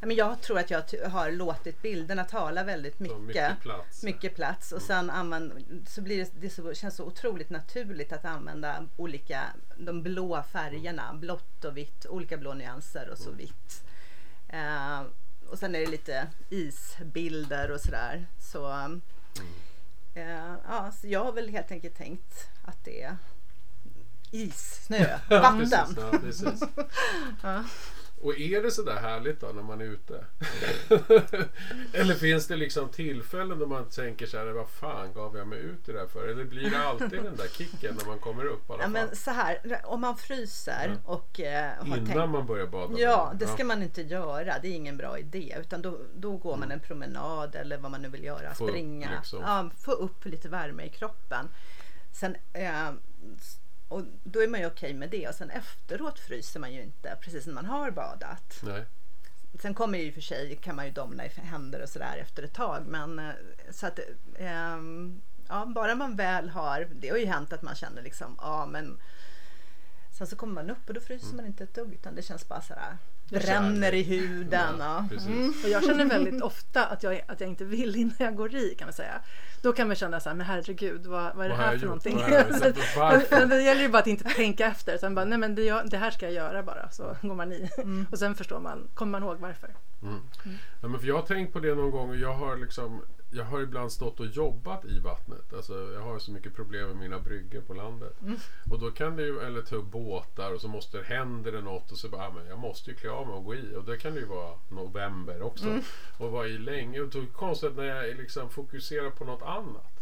Men 0.00 0.16
jag 0.16 0.40
tror 0.40 0.58
att 0.58 0.70
jag 0.70 0.84
har 1.10 1.30
låtit 1.30 1.82
bilderna 1.82 2.24
tala 2.24 2.64
väldigt 2.64 3.00
mycket. 3.00 3.20
mycket 3.20 3.60
plats. 3.60 4.02
Mycket 4.02 4.34
plats 4.34 4.72
och 4.72 4.82
sen 4.82 5.10
använd, 5.10 5.52
så 5.88 6.02
blir 6.02 6.18
det, 6.18 6.30
det 6.40 6.50
så, 6.50 6.74
känns 6.74 6.96
så 6.96 7.04
otroligt 7.04 7.50
naturligt 7.50 8.12
att 8.12 8.24
använda 8.24 8.84
olika, 8.96 9.42
de 9.76 10.02
blå 10.02 10.42
färgerna, 10.42 11.14
blått 11.14 11.64
och 11.64 11.76
vitt, 11.76 12.06
olika 12.06 12.36
blå 12.36 12.54
nyanser 12.54 13.08
och 13.10 13.18
så 13.18 13.30
vitt. 13.30 13.84
Eh, 14.48 15.02
och 15.48 15.58
sen 15.58 15.74
är 15.74 15.80
det 15.80 15.86
lite 15.86 16.26
isbilder 16.50 17.70
och 17.70 17.80
sådär. 17.80 18.26
Så, 18.38 18.70
eh, 20.14 20.54
ja, 20.68 20.92
så 21.00 21.08
jag 21.08 21.24
har 21.24 21.32
väl 21.32 21.48
helt 21.48 21.70
enkelt 21.70 21.96
tänkt 21.96 22.48
att 22.64 22.84
det 22.84 23.02
är 23.02 23.16
is, 24.30 24.84
snö, 24.86 25.18
vatten. 25.28 25.94
Precis, 25.94 25.96
ja, 26.12 26.18
precis. 26.18 26.62
Ja. 27.42 27.64
Och 28.20 28.38
är 28.38 28.62
det 28.62 28.70
sådär 28.70 28.96
härligt 28.96 29.40
då 29.40 29.46
när 29.46 29.62
man 29.62 29.80
är 29.80 29.84
ute? 29.84 30.24
Eller 31.92 32.14
finns 32.14 32.46
det 32.46 32.56
liksom 32.56 32.88
tillfällen 32.88 33.58
då 33.58 33.66
man 33.66 33.84
tänker 33.88 34.26
så 34.26 34.38
här, 34.38 34.46
vad 34.46 34.68
fan 34.68 35.12
gav 35.12 35.36
jag 35.36 35.46
mig 35.48 35.58
ut 35.58 35.88
i 35.88 35.92
det 35.92 35.98
här 35.98 36.06
för? 36.06 36.28
Eller 36.28 36.44
blir 36.44 36.70
det 36.70 36.78
alltid 36.78 37.22
den 37.22 37.36
där 37.36 37.48
kicken 37.48 37.94
när 37.98 38.06
man 38.06 38.18
kommer 38.18 38.44
upp 38.44 38.62
Ja, 38.68 38.88
men 38.88 39.16
så 39.16 39.30
här, 39.30 39.80
om 39.84 40.00
man 40.00 40.16
fryser 40.16 40.98
och 41.04 41.40
eh, 41.40 41.70
har 41.78 41.86
Innan 41.86 42.06
tänkt 42.06 42.30
man 42.30 42.46
börjar 42.46 42.66
bada? 42.66 42.98
Ja, 42.98 43.32
det 43.34 43.46
ska 43.46 43.64
man 43.64 43.82
inte 43.82 44.02
göra. 44.02 44.58
Det 44.62 44.68
är 44.68 44.72
ingen 44.72 44.96
bra 44.96 45.18
idé. 45.18 45.56
Utan 45.60 45.82
då, 45.82 45.98
då 46.14 46.36
går 46.36 46.56
man 46.56 46.70
en 46.70 46.80
promenad 46.80 47.54
eller 47.54 47.78
vad 47.78 47.90
man 47.90 48.02
nu 48.02 48.08
vill 48.08 48.24
göra. 48.24 48.54
Få 48.54 48.64
upp 48.64 48.70
springa. 48.70 49.10
liksom. 49.16 49.40
Ja, 49.42 49.70
få 49.84 49.92
upp 49.92 50.24
lite 50.24 50.48
värme 50.48 50.84
i 50.84 50.88
kroppen. 50.88 51.48
Sen, 52.12 52.36
eh, 52.52 52.90
och 53.88 54.02
då 54.24 54.42
är 54.42 54.48
man 54.48 54.60
ju 54.60 54.66
okej 54.66 54.94
med 54.94 55.10
det. 55.10 55.28
Och 55.28 55.34
sen 55.34 55.50
efteråt 55.50 56.18
fryser 56.18 56.60
man 56.60 56.72
ju 56.72 56.82
inte 56.82 57.16
precis 57.20 57.46
när 57.46 57.54
man 57.54 57.66
har 57.66 57.90
badat. 57.90 58.60
Nej. 58.62 58.84
Sen 59.60 59.74
kommer 59.74 59.98
ju 59.98 60.12
för 60.12 60.20
sig, 60.20 60.56
kan 60.56 60.76
man 60.76 60.84
ju 60.84 60.90
domna 60.90 61.26
i 61.26 61.28
händer 61.28 61.82
och 61.82 61.88
sådär 61.88 62.16
efter 62.16 62.42
ett 62.42 62.54
tag. 62.54 62.86
Men 62.86 63.18
eh, 63.18 63.34
så 63.70 63.86
att, 63.86 63.98
ehm, 64.38 65.22
ja, 65.48 65.66
bara 65.66 65.94
man 65.94 66.16
väl 66.16 66.48
har, 66.48 66.88
det 66.92 67.08
har 67.08 67.16
ju 67.16 67.26
hänt 67.26 67.52
att 67.52 67.62
man 67.62 67.74
känner 67.74 68.02
liksom, 68.02 68.36
ja 68.40 68.66
men 68.66 69.00
Sen 70.10 70.26
så 70.26 70.36
kommer 70.36 70.54
man 70.54 70.70
upp 70.70 70.88
och 70.88 70.94
då 70.94 71.00
fryser 71.00 71.26
Mm. 71.26 71.36
man 71.36 71.46
inte 71.46 71.64
ett 71.64 71.74
dugg 71.74 71.92
utan 71.94 72.14
det 72.14 72.22
känns 72.22 72.48
bara 72.48 72.60
sådär 72.60 72.96
bränner 73.30 73.94
i 73.94 74.02
huden. 74.02 74.74
Ja, 74.78 75.04
precis. 75.10 75.26
Mm. 75.28 75.52
Och 75.64 75.68
jag 75.70 75.84
känner 75.84 76.04
väldigt 76.04 76.42
ofta 76.42 76.86
att 76.86 77.02
jag, 77.02 77.20
att 77.28 77.40
jag 77.40 77.50
inte 77.50 77.64
vill 77.64 77.96
innan 77.96 78.14
jag 78.18 78.36
går 78.36 78.54
i 78.54 78.74
kan 78.78 78.86
man 78.86 78.92
säga. 78.92 79.20
Då 79.62 79.72
kan 79.72 79.86
man 79.86 79.96
känna 79.96 80.20
så 80.20 80.28
här, 80.28 80.36
men 80.36 80.46
herregud 80.46 81.06
vad, 81.06 81.36
vad 81.36 81.44
är 81.44 81.48
det 81.50 81.54
här 81.56 81.62
jag 81.72 81.80
för 81.80 81.86
gjort? 81.86 82.04
någonting? 82.04 82.18
Men 83.30 83.48
det 83.48 83.62
gäller 83.62 83.82
ju 83.82 83.88
bara 83.88 83.98
att 83.98 84.06
inte 84.06 84.24
tänka 84.24 84.66
efter 84.66 84.94
utan 84.94 85.14
bara, 85.14 85.24
nej 85.24 85.38
men 85.38 85.54
det, 85.54 85.62
jag- 85.62 85.90
det 85.90 85.96
här 85.96 86.10
ska 86.10 86.26
jag 86.26 86.34
göra 86.34 86.62
bara 86.62 86.90
så 86.90 87.16
går 87.22 87.34
man 87.34 87.52
i. 87.52 87.70
Och 88.12 88.18
sen 88.18 88.34
förstår 88.34 88.60
man, 88.60 88.88
kommer 88.94 89.12
man 89.20 89.22
ihåg 89.28 89.36
varför. 89.40 89.70
Mm. 90.08 90.58
Ja, 90.80 90.88
men 90.88 91.00
för 91.00 91.06
jag 91.06 91.14
har 91.14 91.26
tänkt 91.26 91.52
på 91.52 91.60
det 91.60 91.74
någon 91.74 91.90
gång 91.90 92.10
och 92.10 92.16
jag 92.16 92.34
har 92.34 92.56
liksom 92.56 93.02
jag 93.30 93.44
har 93.44 93.60
ibland 93.60 93.92
stått 93.92 94.20
och 94.20 94.26
jobbat 94.26 94.84
i 94.84 94.98
vattnet. 94.98 95.52
Alltså, 95.52 95.92
jag 95.92 96.00
har 96.00 96.18
så 96.18 96.30
mycket 96.30 96.54
problem 96.54 96.86
med 96.86 96.96
mina 96.96 97.18
bryggor 97.20 97.60
på 97.60 97.74
landet. 97.74 98.22
Mm. 98.22 98.36
Och 98.70 98.78
då 98.78 98.90
kan 98.90 99.16
det 99.16 99.22
ju, 99.22 99.40
eller 99.40 99.62
ta 99.62 99.76
upp 99.76 99.90
båtar 99.90 100.54
och 100.54 100.60
så 100.60 100.68
måste 100.68 101.02
händer 101.02 101.52
det 101.52 101.60
något 101.60 101.92
och 101.92 101.98
så 101.98 102.08
bara, 102.08 102.26
ah, 102.26 102.32
men 102.32 102.46
jag 102.46 102.58
måste 102.58 102.90
ju 102.90 102.96
klä 102.96 103.10
av 103.10 103.26
mig 103.26 103.36
och 103.36 103.44
gå 103.44 103.54
i. 103.54 103.74
Och 103.76 103.84
det 103.84 103.98
kan 103.98 104.14
det 104.14 104.20
ju 104.20 104.26
vara 104.26 104.54
november 104.68 105.42
också. 105.42 105.66
Mm. 105.66 105.82
Och 106.18 106.32
vara 106.32 106.46
i 106.46 106.58
länge. 106.58 107.00
Och 107.00 107.08
då 107.08 107.18
är 107.18 107.22
det 107.22 107.28
konstigt 107.28 107.76
när 107.76 107.84
jag 107.84 108.16
liksom 108.16 108.50
fokuserar 108.50 109.10
på 109.10 109.24
något 109.24 109.42
annat. 109.42 109.92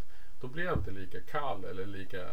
Då 0.40 0.46
blir 0.46 0.64
jag 0.64 0.78
inte 0.78 0.90
lika 0.90 1.20
kall 1.20 1.64
eller 1.64 1.86
lika 1.86 2.28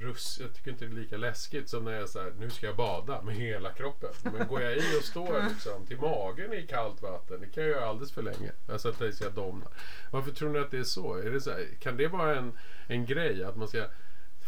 russ. 0.00 0.38
Jag 0.40 0.54
tycker 0.54 0.70
inte 0.70 0.84
det 0.84 0.92
är 0.92 0.94
lika 0.94 1.16
läskigt 1.16 1.68
som 1.68 1.84
när 1.84 1.92
jag 1.92 2.08
säger 2.08 2.32
nu 2.38 2.50
ska 2.50 2.66
jag 2.66 2.76
bada 2.76 3.22
med 3.22 3.34
hela 3.34 3.72
kroppen. 3.72 4.10
Men 4.22 4.48
går 4.48 4.62
jag 4.62 4.76
i 4.76 4.98
och 4.98 5.04
står 5.04 5.48
liksom 5.48 5.86
till 5.86 6.00
magen 6.00 6.52
i 6.52 6.66
kallt 6.66 7.02
vatten, 7.02 7.40
det 7.40 7.46
kan 7.46 7.62
jag 7.62 7.72
göra 7.72 7.86
alldeles 7.86 8.12
för 8.12 8.22
länge. 8.22 8.52
Alltså 8.68 8.88
att 8.88 8.98
det 8.98 9.12
ska 9.12 9.30
domna. 9.30 9.66
Varför 10.10 10.30
tror 10.30 10.50
ni 10.50 10.58
att 10.58 10.70
det 10.70 10.78
är 10.78 10.84
så? 10.84 11.14
Är 11.14 11.30
det 11.30 11.40
så 11.40 11.50
här, 11.50 11.66
kan 11.80 11.96
det 11.96 12.08
vara 12.08 12.36
en, 12.36 12.58
en 12.86 13.06
grej 13.06 13.44
att 13.44 13.56
man 13.56 13.68
ska 13.68 13.84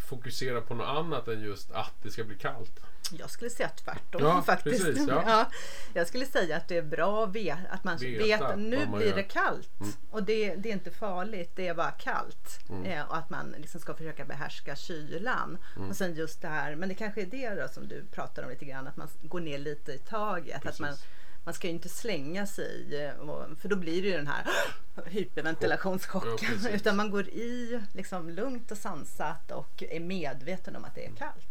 fokusera 0.04 0.60
på 0.60 0.74
något 0.74 0.88
annat 0.88 1.28
än 1.28 1.40
just 1.40 1.70
att 1.72 1.92
det 2.02 2.10
ska 2.10 2.24
bli 2.24 2.36
kallt? 2.36 2.80
Jag 3.12 3.30
skulle 3.30 3.50
säga 3.50 3.68
tvärtom 3.68 4.22
Ja, 4.22 4.42
faktiskt. 4.42 4.84
precis, 4.84 5.08
ja. 5.08 5.22
Ja, 5.26 5.50
jag 5.94 6.06
skulle 6.06 6.26
säga 6.26 6.56
att 6.56 6.68
det 6.68 6.76
är 6.76 6.82
bra 6.82 7.24
att 7.70 7.84
man 7.84 7.96
Veta 7.98 8.24
vet 8.24 8.40
att 8.40 8.58
nu 8.58 8.86
blir 8.86 9.06
gör. 9.06 9.16
det 9.16 9.22
kallt. 9.22 9.80
Mm. 9.80 9.92
Och 10.10 10.22
det, 10.22 10.54
det 10.54 10.68
är 10.68 10.72
inte 10.72 10.90
farligt, 10.90 11.52
det 11.56 11.68
är 11.68 11.74
bara 11.74 11.90
kallt. 11.90 12.58
Mm. 12.68 12.84
Eh, 12.84 13.04
och 13.04 13.16
att 13.16 13.30
man 13.30 13.54
liksom 13.58 13.80
ska 13.80 13.94
försöka 13.94 14.24
behärska 14.24 14.76
kylan. 14.76 15.58
Mm. 15.76 15.90
Och 15.90 15.96
sen 15.96 16.14
just 16.14 16.42
det 16.42 16.48
här, 16.48 16.74
men 16.74 16.88
det 16.88 16.94
kanske 16.94 17.22
är 17.22 17.26
det 17.26 17.54
då 17.62 17.68
som 17.68 17.88
du 17.88 18.04
pratar 18.12 18.42
om 18.42 18.50
lite 18.50 18.64
grann, 18.64 18.86
att 18.86 18.96
man 18.96 19.08
går 19.22 19.40
ner 19.40 19.58
lite 19.58 19.92
i 19.92 19.98
taget. 19.98 20.66
Att 20.66 20.78
man, 20.78 20.90
Precis. 20.90 21.06
Man 21.44 21.54
ska 21.54 21.66
ju 21.66 21.72
inte 21.72 21.88
slänga 21.88 22.46
sig, 22.46 23.10
och- 23.20 23.58
för 23.58 23.68
då 23.68 23.76
blir 23.76 24.02
det 24.02 24.08
ju 24.08 24.16
den 24.16 24.26
här 24.26 24.46
hyperventilationschocken. 25.06 26.58
Ja, 26.64 26.68
utan 26.72 26.96
man 26.96 27.10
går 27.10 27.28
i 27.28 27.80
liksom 27.92 28.30
lugnt 28.30 28.70
och 28.70 28.78
sansat 28.78 29.50
och 29.50 29.82
är 29.90 30.00
medveten 30.00 30.76
om 30.76 30.84
att 30.84 30.94
det 30.94 31.06
är 31.06 31.10
kallt. 31.10 31.48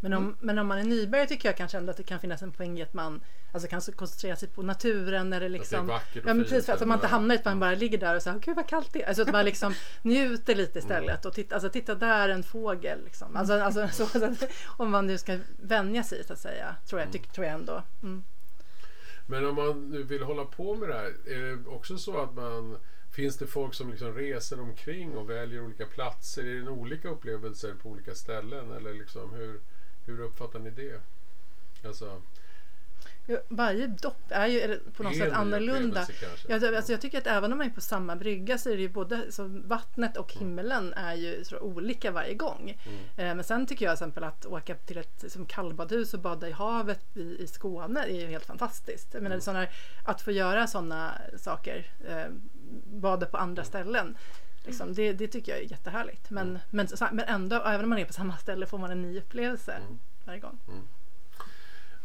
Men 0.00 0.12
om, 0.12 0.36
men 0.40 0.58
om 0.58 0.66
man 0.66 0.78
är 0.78 0.84
nybörjare 0.84 1.28
tycker 1.28 1.48
jag 1.48 1.56
kanske 1.56 1.78
ändå 1.78 1.90
att 1.90 1.96
det 1.96 2.02
kan 2.02 2.20
finnas 2.20 2.42
en 2.42 2.52
poäng 2.52 2.78
i 2.78 2.82
att 2.82 2.94
man 2.94 3.20
alltså, 3.52 3.68
kan 3.68 3.80
så 3.80 3.92
koncentrera 3.92 4.36
sig 4.36 4.48
på 4.48 4.62
naturen 4.62 5.32
eller 5.32 5.48
liksom 5.48 5.86
vackert 5.86 6.16
och 6.24 6.30
ja, 6.30 6.34
men 6.34 6.36
fint 6.36 6.48
precis, 6.48 6.66
för 6.66 6.72
att 6.72 6.88
man 6.88 6.96
inte 6.96 7.06
hamnar 7.06 7.34
i 7.34 7.38
att 7.38 7.44
man 7.44 7.60
bara 7.60 7.74
ligger 7.74 7.98
där 7.98 8.16
och 8.16 8.22
säger 8.22 8.38
gud 8.38 8.56
vad 8.56 8.66
kallt 8.66 8.92
det 8.92 9.02
är. 9.02 9.08
Alltså 9.08 9.22
att 9.22 9.32
man 9.32 9.44
liksom 9.44 9.74
njuter 10.02 10.54
lite 10.54 10.78
istället 10.78 11.24
och 11.24 11.34
titta, 11.34 11.54
alltså, 11.54 11.70
titta 11.70 11.94
där 11.94 12.28
en 12.28 12.42
fågel 12.42 13.04
liksom. 13.04 13.36
Alltså, 13.36 13.54
alltså, 13.60 13.88
så, 13.88 14.06
så 14.18 14.24
att, 14.24 14.50
om 14.66 14.90
man 14.90 15.06
nu 15.06 15.18
ska 15.18 15.38
vänja 15.62 16.02
sig 16.02 16.24
så 16.24 16.32
att 16.32 16.38
säga 16.38 16.76
tror 16.86 17.00
jag, 17.00 17.12
tyck, 17.12 17.32
tror 17.32 17.46
jag 17.46 17.54
ändå. 17.54 17.82
Mm. 18.02 18.24
Men 19.30 19.46
om 19.46 19.54
man 19.54 19.90
nu 19.90 20.02
vill 20.02 20.22
hålla 20.22 20.44
på 20.44 20.74
med 20.74 20.88
det 20.88 20.94
här, 20.94 21.14
är 21.26 21.56
det 21.56 21.70
också 21.70 21.98
så 21.98 22.18
att 22.18 22.34
man 22.34 22.78
Finns 23.10 23.36
det 23.38 23.46
folk 23.46 23.74
som 23.74 23.90
liksom 23.90 24.14
reser 24.14 24.60
omkring 24.60 25.16
och 25.16 25.30
väljer 25.30 25.64
olika 25.64 25.86
platser? 25.86 26.44
Är 26.44 26.60
det 26.60 26.70
olika 26.70 27.08
upplevelser 27.08 27.74
på 27.74 27.88
olika 27.88 28.14
ställen? 28.14 28.72
Eller 28.72 28.94
liksom 28.94 29.34
hur, 29.34 29.60
hur 30.06 30.20
uppfattar 30.20 30.58
ni 30.58 30.70
det? 30.70 31.00
Alltså, 31.84 32.22
varje 33.48 33.86
dopp 33.86 34.22
är 34.28 34.46
ju 34.46 34.78
på 34.96 35.02
något 35.02 35.12
sätt 35.16 35.32
annorlunda. 35.40 36.00
Jag, 36.48 36.74
alltså 36.76 36.92
jag 36.92 37.00
tycker 37.00 37.18
att 37.18 37.26
även 37.26 37.52
om 37.52 37.58
man 37.58 37.66
är 37.66 37.70
på 37.70 37.80
samma 37.80 38.16
brygga 38.16 38.58
så 38.58 38.70
är 38.70 38.76
det 38.76 38.82
ju 38.82 38.88
både 38.88 39.32
så 39.32 39.44
vattnet 39.64 40.16
och 40.16 40.32
himmelen 40.32 40.92
är 40.94 41.14
ju 41.14 41.44
så 41.44 41.58
olika 41.58 42.10
varje 42.10 42.34
gång. 42.34 42.70
Eh, 43.16 43.34
men 43.34 43.44
sen 43.44 43.66
tycker 43.66 43.84
jag 43.84 43.96
till 43.98 44.04
exempel 44.04 44.24
att 44.24 44.46
åka 44.46 44.74
till 44.74 44.98
ett 44.98 45.24
som 45.28 45.46
kallbadhus 45.46 46.14
och 46.14 46.20
bada 46.20 46.48
i 46.48 46.52
havet 46.52 47.16
i, 47.16 47.42
i 47.42 47.46
Skåne 47.46 48.00
är 48.04 48.20
ju 48.20 48.26
helt 48.26 48.46
fantastiskt. 48.46 49.14
Jag 49.14 49.22
menar, 49.22 49.40
såna, 49.40 49.66
att 50.06 50.20
få 50.22 50.30
göra 50.32 50.66
sådana 50.66 51.12
saker, 51.36 51.86
eh, 52.08 52.24
bada 52.84 53.26
på 53.26 53.36
andra 53.36 53.64
ställen. 53.64 54.16
Liksom, 54.66 54.94
det, 54.94 55.12
det 55.12 55.28
tycker 55.28 55.52
jag 55.52 55.60
är 55.60 55.70
jättehärligt. 55.70 56.30
Men, 56.30 56.58
men, 56.70 56.88
så- 56.88 57.08
men 57.12 57.24
ändå, 57.28 57.56
även 57.56 57.84
om 57.84 57.90
man 57.90 57.98
är 57.98 58.04
på 58.04 58.12
samma 58.12 58.36
ställe 58.36 58.66
får 58.66 58.78
man 58.78 58.90
en 58.90 59.02
ny 59.02 59.18
upplevelse 59.18 59.78
varje 60.26 60.40
gång. 60.40 60.58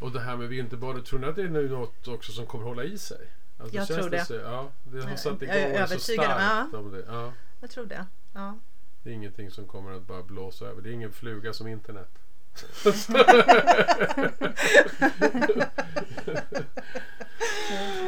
Och 0.06 0.12
det 0.12 0.20
här 0.20 0.38
med 0.38 0.50
vinterbadet, 0.50 1.06
tror 1.06 1.20
ni 1.20 1.28
att 1.28 1.36
det 1.36 1.42
är 1.42 1.50
nu 1.50 1.70
något 1.70 2.08
också 2.08 2.32
som 2.32 2.46
kommer 2.46 2.66
hålla 2.66 2.84
i 2.84 2.98
sig? 2.98 3.18
Alltså, 3.60 3.76
Jag 3.76 3.88
tror 3.88 4.10
det. 4.10 4.26
Så, 4.26 4.34
ja, 4.34 4.72
det 4.84 5.02
har 5.02 5.10
Jag 5.10 5.20
satt 5.20 5.42
igång 5.42 5.56
är 5.56 5.80
det 5.82 5.88
så 5.88 6.00
starkt. 6.00 6.74
Om 6.74 6.92
det. 6.92 7.04
Ja, 7.08 7.34
Jag 7.62 7.70
tror 7.70 7.86
det. 7.86 8.06
Ja. 8.34 8.58
det 9.04 9.10
är 9.10 9.14
ingenting 9.14 9.52
som 9.52 9.68
kommer 9.68 9.92
att 9.92 10.08
bara 10.08 10.24
blåsa 10.24 10.66
över. 10.66 10.82
Det 10.82 10.90
är 10.90 10.94
ingen 10.94 11.12
fluga 11.12 11.54
som 11.54 11.68
internet. 11.68 12.10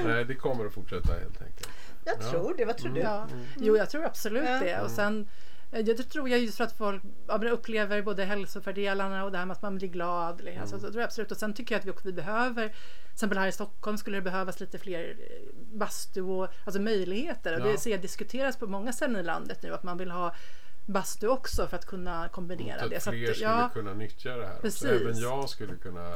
Nej, 0.05 0.25
det 0.25 0.35
kommer 0.35 0.65
att 0.65 0.73
fortsätta 0.73 1.13
helt 1.13 1.41
enkelt. 1.41 1.69
Jag 2.05 2.15
Ja. 2.21 2.29
tror 2.31 2.53
det. 2.57 2.65
Vad 2.65 2.77
tror 2.77 2.93
du? 2.93 2.99
Ja. 3.01 3.27
Jo, 3.57 3.77
jag 3.77 3.89
tror 3.89 4.05
absolut 4.05 4.43
Ja. 4.49 4.59
det. 4.59 4.81
Och 4.81 4.91
sen, 4.91 5.27
eh, 5.71 5.85
det 5.85 5.95
tror 6.03 6.29
jag 6.29 6.39
just 6.39 6.57
för 6.57 6.63
att 6.63 6.77
folk 6.77 7.03
ja, 7.27 7.49
upplever 7.49 8.01
både 8.01 8.23
hälsofördelarna 8.25 9.23
och 9.25 9.31
det 9.31 9.37
här 9.37 9.45
med 9.45 9.53
att 9.55 9.61
man 9.61 9.77
blir 9.77 9.87
glad. 9.87 10.41
liksom. 10.43 10.61
Alltså, 10.61 10.79
så 10.79 10.87
tror 10.87 10.95
jag 10.95 11.03
absolut. 11.03 11.31
Och 11.31 11.37
sen 11.37 11.53
tycker 11.53 11.75
jag 11.75 11.79
att 11.79 11.85
vi, 11.85 11.91
också, 11.91 12.07
vi 12.07 12.13
behöver, 12.13 12.67
till 12.67 13.13
exempel 13.13 13.37
här 13.37 13.47
i 13.47 13.51
Stockholm 13.51 13.97
skulle 13.97 14.17
det 14.17 14.21
behövas 14.21 14.59
lite 14.59 14.77
fler 14.77 15.09
eh, 15.09 15.53
bastu 15.77 16.21
och 16.21 16.47
alltså 16.65 16.81
möjligheter. 16.81 17.53
Och 17.61 17.67
Ja. 17.67 17.71
det 17.71 17.77
ser 17.77 17.91
jag 17.91 18.01
diskuteras 18.01 18.57
på 18.57 18.67
många 18.67 18.93
ställen 18.93 19.15
i 19.21 19.23
landet 19.23 19.63
nu 19.63 19.73
att 19.73 19.83
man 19.83 19.97
vill 19.97 20.11
ha 20.11 20.35
bastu 20.89 21.27
också 21.27 21.67
för 21.67 21.77
att 21.77 21.85
kunna 21.85 22.27
kombinera 22.29 22.79
Så 22.83 22.87
det. 22.87 22.97
att 22.97 23.03
Så 23.03 23.11
fler 23.11 23.29
att, 23.29 23.35
skulle 23.35 23.49
ja, 23.51 23.69
kunna 23.73 23.93
nyttja 23.93 24.35
det 24.37 24.47
här. 24.47 24.57
Precis. 24.61 24.79
Så 24.81 24.87
även 24.87 25.17
jag 25.17 25.49
skulle 25.49 25.75
kunna 25.75 26.15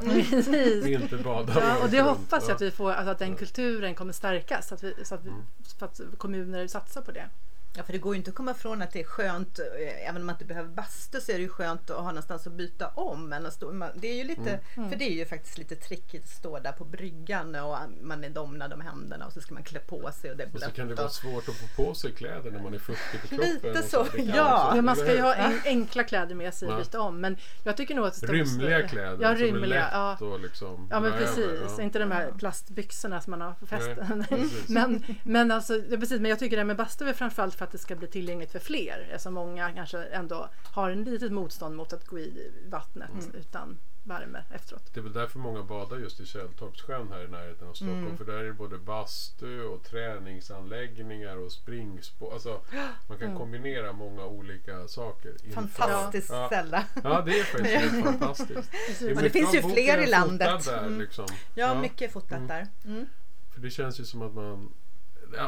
vinterbada. 0.82 1.52
Ja, 1.60 1.82
och 1.82 1.90
det 1.90 2.02
året 2.02 2.08
hoppas 2.16 2.42
jag 2.42 2.50
runt. 2.50 2.56
att 2.56 2.62
vi 2.62 2.70
får, 2.70 2.92
alltså 2.92 3.10
att 3.10 3.18
den 3.18 3.36
kulturen 3.36 3.94
kommer 3.94 4.12
stärkas 4.12 4.68
så 4.68 4.74
att, 4.74 4.82
vi, 4.82 4.94
så 5.04 5.14
att, 5.14 5.24
vi, 5.24 5.28
Mm. 5.30 5.42
för 5.78 5.86
att 5.86 6.00
kommuner 6.18 6.66
satsar 6.66 7.02
på 7.02 7.12
det. 7.12 7.28
Ja, 7.76 7.82
för 7.82 7.92
det 7.92 7.98
går 7.98 8.14
ju 8.14 8.18
inte 8.18 8.30
att 8.30 8.36
komma 8.36 8.50
ifrån 8.50 8.82
att 8.82 8.92
det 8.92 9.00
är 9.00 9.04
skönt, 9.04 9.58
eh, 9.58 10.08
även 10.08 10.20
om 10.20 10.26
man 10.26 10.34
inte 10.34 10.44
behöver 10.44 10.68
bastu 10.68 11.20
så 11.20 11.32
är 11.32 11.36
det 11.36 11.42
ju 11.42 11.48
skönt 11.48 11.90
att 11.90 11.96
ha 11.96 12.06
någonstans 12.06 12.46
att 12.46 12.52
byta 12.52 12.88
om. 12.88 13.32
än 13.32 13.46
att 13.46 13.52
stå, 13.52 13.72
man, 13.72 13.90
det 13.94 14.08
är 14.08 14.14
ju 14.16 14.24
lite, 14.24 14.60
Mm. 14.76 14.90
för 14.90 14.96
det 14.96 15.04
är 15.04 15.12
ju 15.14 15.26
faktiskt 15.26 15.58
lite 15.58 15.76
trickigt 15.76 16.24
att 16.24 16.30
stå 16.30 16.58
där 16.58 16.72
på 16.72 16.84
bryggan 16.84 17.54
och 17.54 17.76
man 18.02 18.24
är 18.24 18.30
domnad 18.30 18.72
om 18.72 18.80
händerna 18.80 19.26
och 19.26 19.32
så 19.32 19.40
ska 19.40 19.54
man 19.54 19.62
klä 19.62 19.78
på 19.78 20.10
sig 20.12 20.30
och 20.30 20.36
det 20.36 20.42
är 20.42 20.46
Och 20.46 20.52
så 20.52 20.58
blött. 20.58 20.74
kan 20.74 20.88
det 20.88 20.94
vara 20.94 21.06
och- 21.06 21.12
svårt 21.12 21.48
att 21.48 21.54
få 21.54 21.84
på 21.84 21.94
sig 21.94 22.12
kläder 22.12 22.50
när 22.50 22.62
man 22.62 22.74
är 22.74 22.78
fuktig 22.78 23.20
på 23.22 23.28
kroppen. 23.28 23.48
Lite 23.62 23.82
så, 23.82 24.04
kan 24.04 24.26
ja. 24.26 24.64
också- 24.66 24.76
Ja, 24.76 24.82
man 24.82 24.96
ska 24.96 25.14
ju 25.14 25.20
ha 25.20 25.34
en, 25.34 25.60
enkla 25.64 26.04
kläder 26.04 26.34
med 26.34 26.54
sig 26.54 26.68
och 26.68 26.78
byta 26.78 27.00
om. 27.00 27.20
Men 27.20 27.36
jag 27.64 27.76
tycker 27.76 27.94
nog 27.94 28.06
att 28.06 28.20
det 28.20 28.26
Rymliga 28.26 28.88
kläder 28.88 29.18
Ja, 29.20 29.28
som 29.28 29.28
är 29.28 29.34
rymliga. 29.36 29.80
lätt 29.80 29.88
Ja. 29.92 30.16
och 30.20 30.40
liksom 30.40 30.88
Ja 30.90 31.00
men 31.00 31.12
precis, 31.12 31.60
ja. 31.78 31.82
inte 31.82 31.98
de 31.98 32.10
här 32.10 32.32
plastbyxorna 32.38 33.20
som 33.20 33.30
man 33.30 33.40
har 33.40 33.52
på 33.54 33.66
festen. 33.66 34.24
precis. 34.28 34.68
men, 34.68 35.04
men, 35.22 35.50
alltså, 35.50 35.74
ja, 35.90 35.96
precis, 35.96 36.20
men 36.20 36.28
jag 36.30 36.38
tycker 36.38 36.56
det 36.56 36.60
här 36.60 36.64
med 36.66 36.76
bastu 36.76 37.08
är 37.08 37.12
framförallt 37.12 37.54
för 37.62 37.66
att 37.66 37.72
det 37.72 37.78
ska 37.78 37.96
bli 37.96 38.08
tillgängligt 38.08 38.52
för 38.52 38.58
fler. 38.58 39.08
Eftersom 39.10 39.34
många 39.34 39.72
kanske 39.72 40.04
ändå 40.04 40.48
har 40.64 40.90
en 40.90 41.04
litet 41.04 41.32
motstånd 41.32 41.76
mot 41.76 41.92
att 41.92 42.06
gå 42.06 42.18
i 42.18 42.52
vattnet 42.68 43.10
Mm. 43.10 43.34
utan 43.34 43.78
värme 44.04 44.44
efteråt. 44.54 44.82
Det 44.94 45.00
är 45.00 45.02
väl 45.04 45.12
därför 45.12 45.38
många 45.38 45.62
badar 45.62 45.96
just 45.98 46.20
i 46.20 46.26
Källtorpssjön 46.26 47.08
här 47.12 47.24
i 47.24 47.28
närheten 47.28 47.68
av 47.68 47.72
Stockholm. 47.74 48.04
Mm. 48.04 48.16
För 48.16 48.24
där 48.24 48.32
är 48.38 48.44
det 48.44 48.52
både 48.52 48.78
bastu 48.78 49.62
och 49.62 49.82
träningsanläggningar 49.84 51.36
och 51.36 51.52
springspår. 51.52 52.32
Alltså, 52.32 52.60
man 53.08 53.18
kan 53.18 53.36
kombinera 53.38 53.92
många 53.92 54.24
olika 54.26 54.88
saker. 54.88 55.34
Fantastiskt 55.54 56.30
Ja. 56.30 56.46
ställe. 56.46 56.84
Ja, 57.04 57.22
det 57.26 57.38
är 57.40 57.44
faktiskt 57.44 58.04
fantastiskt. 58.04 58.70
Precis. 58.86 59.18
är 59.18 59.22
det 59.22 59.30
finns 59.30 59.54
ju 59.54 59.62
fler 59.62 59.98
i 60.02 60.06
landet. 60.10 60.64
Där, 60.64 60.78
Mm. 60.78 61.00
liksom. 61.00 61.26
Ja, 61.54 61.80
mycket 61.80 62.12
fotat 62.12 62.32
Mm. 62.32 62.46
där. 62.48 62.66
Mm. 62.84 63.06
För 63.54 63.60
det 63.60 63.70
känns 63.70 64.00
ju 64.00 64.04
som 64.04 64.22
att 64.22 64.34
man... 64.34 64.72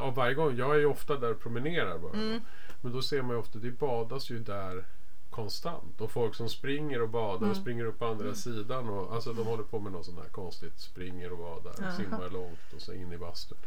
Och 0.03 0.15
varje 0.15 0.35
gång, 0.35 0.57
jag 0.57 0.75
är 0.75 0.79
ju 0.79 0.87
ofta 0.87 1.17
där 1.17 1.31
och 1.31 1.41
promenerar 1.41 1.99
bara. 1.99 2.13
Mm. 2.13 2.41
Men 2.81 2.93
då 2.93 3.03
ser 3.03 3.23
man 3.23 3.31
ju 3.31 3.37
ofta, 3.37 3.59
det 3.59 3.71
badas 3.71 4.31
ju 4.31 4.39
där 4.39 4.85
konstant. 5.31 6.01
Och 6.01 6.11
folk 6.11 6.35
som 6.35 6.49
springer 6.49 7.03
och 7.03 7.09
badar 7.09 7.37
Mm. 7.37 7.51
och 7.51 7.57
springer 7.57 7.85
upp 7.85 7.99
på 7.99 8.07
andra 8.07 8.35
sidan. 8.35 8.89
Och, 8.89 9.15
alltså 9.15 9.33
de 9.33 9.47
håller 9.47 9.63
på 9.63 9.79
med 9.81 9.93
något 9.93 10.05
sånt 10.07 10.19
här 10.19 10.29
konstigt. 10.29 10.79
Springer 10.81 11.33
och 11.33 11.39
badar 11.39 11.71
och. 11.73 11.79
Mm. 11.83 11.97
simmar 11.97 12.31
långt 12.31 12.73
och 12.75 12.81
så 12.83 12.93
in 12.93 13.13
i 13.13 13.19
bastun. 13.19 13.59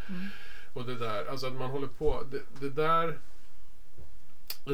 Och 0.74 0.86
det 0.86 0.96
där, 0.96 1.26
alltså 1.26 1.48
att 1.48 1.54
man 1.56 1.70
håller 1.70 1.88
på. 1.88 2.24
Det, 2.32 2.42
det 2.60 2.70
där... 2.70 3.20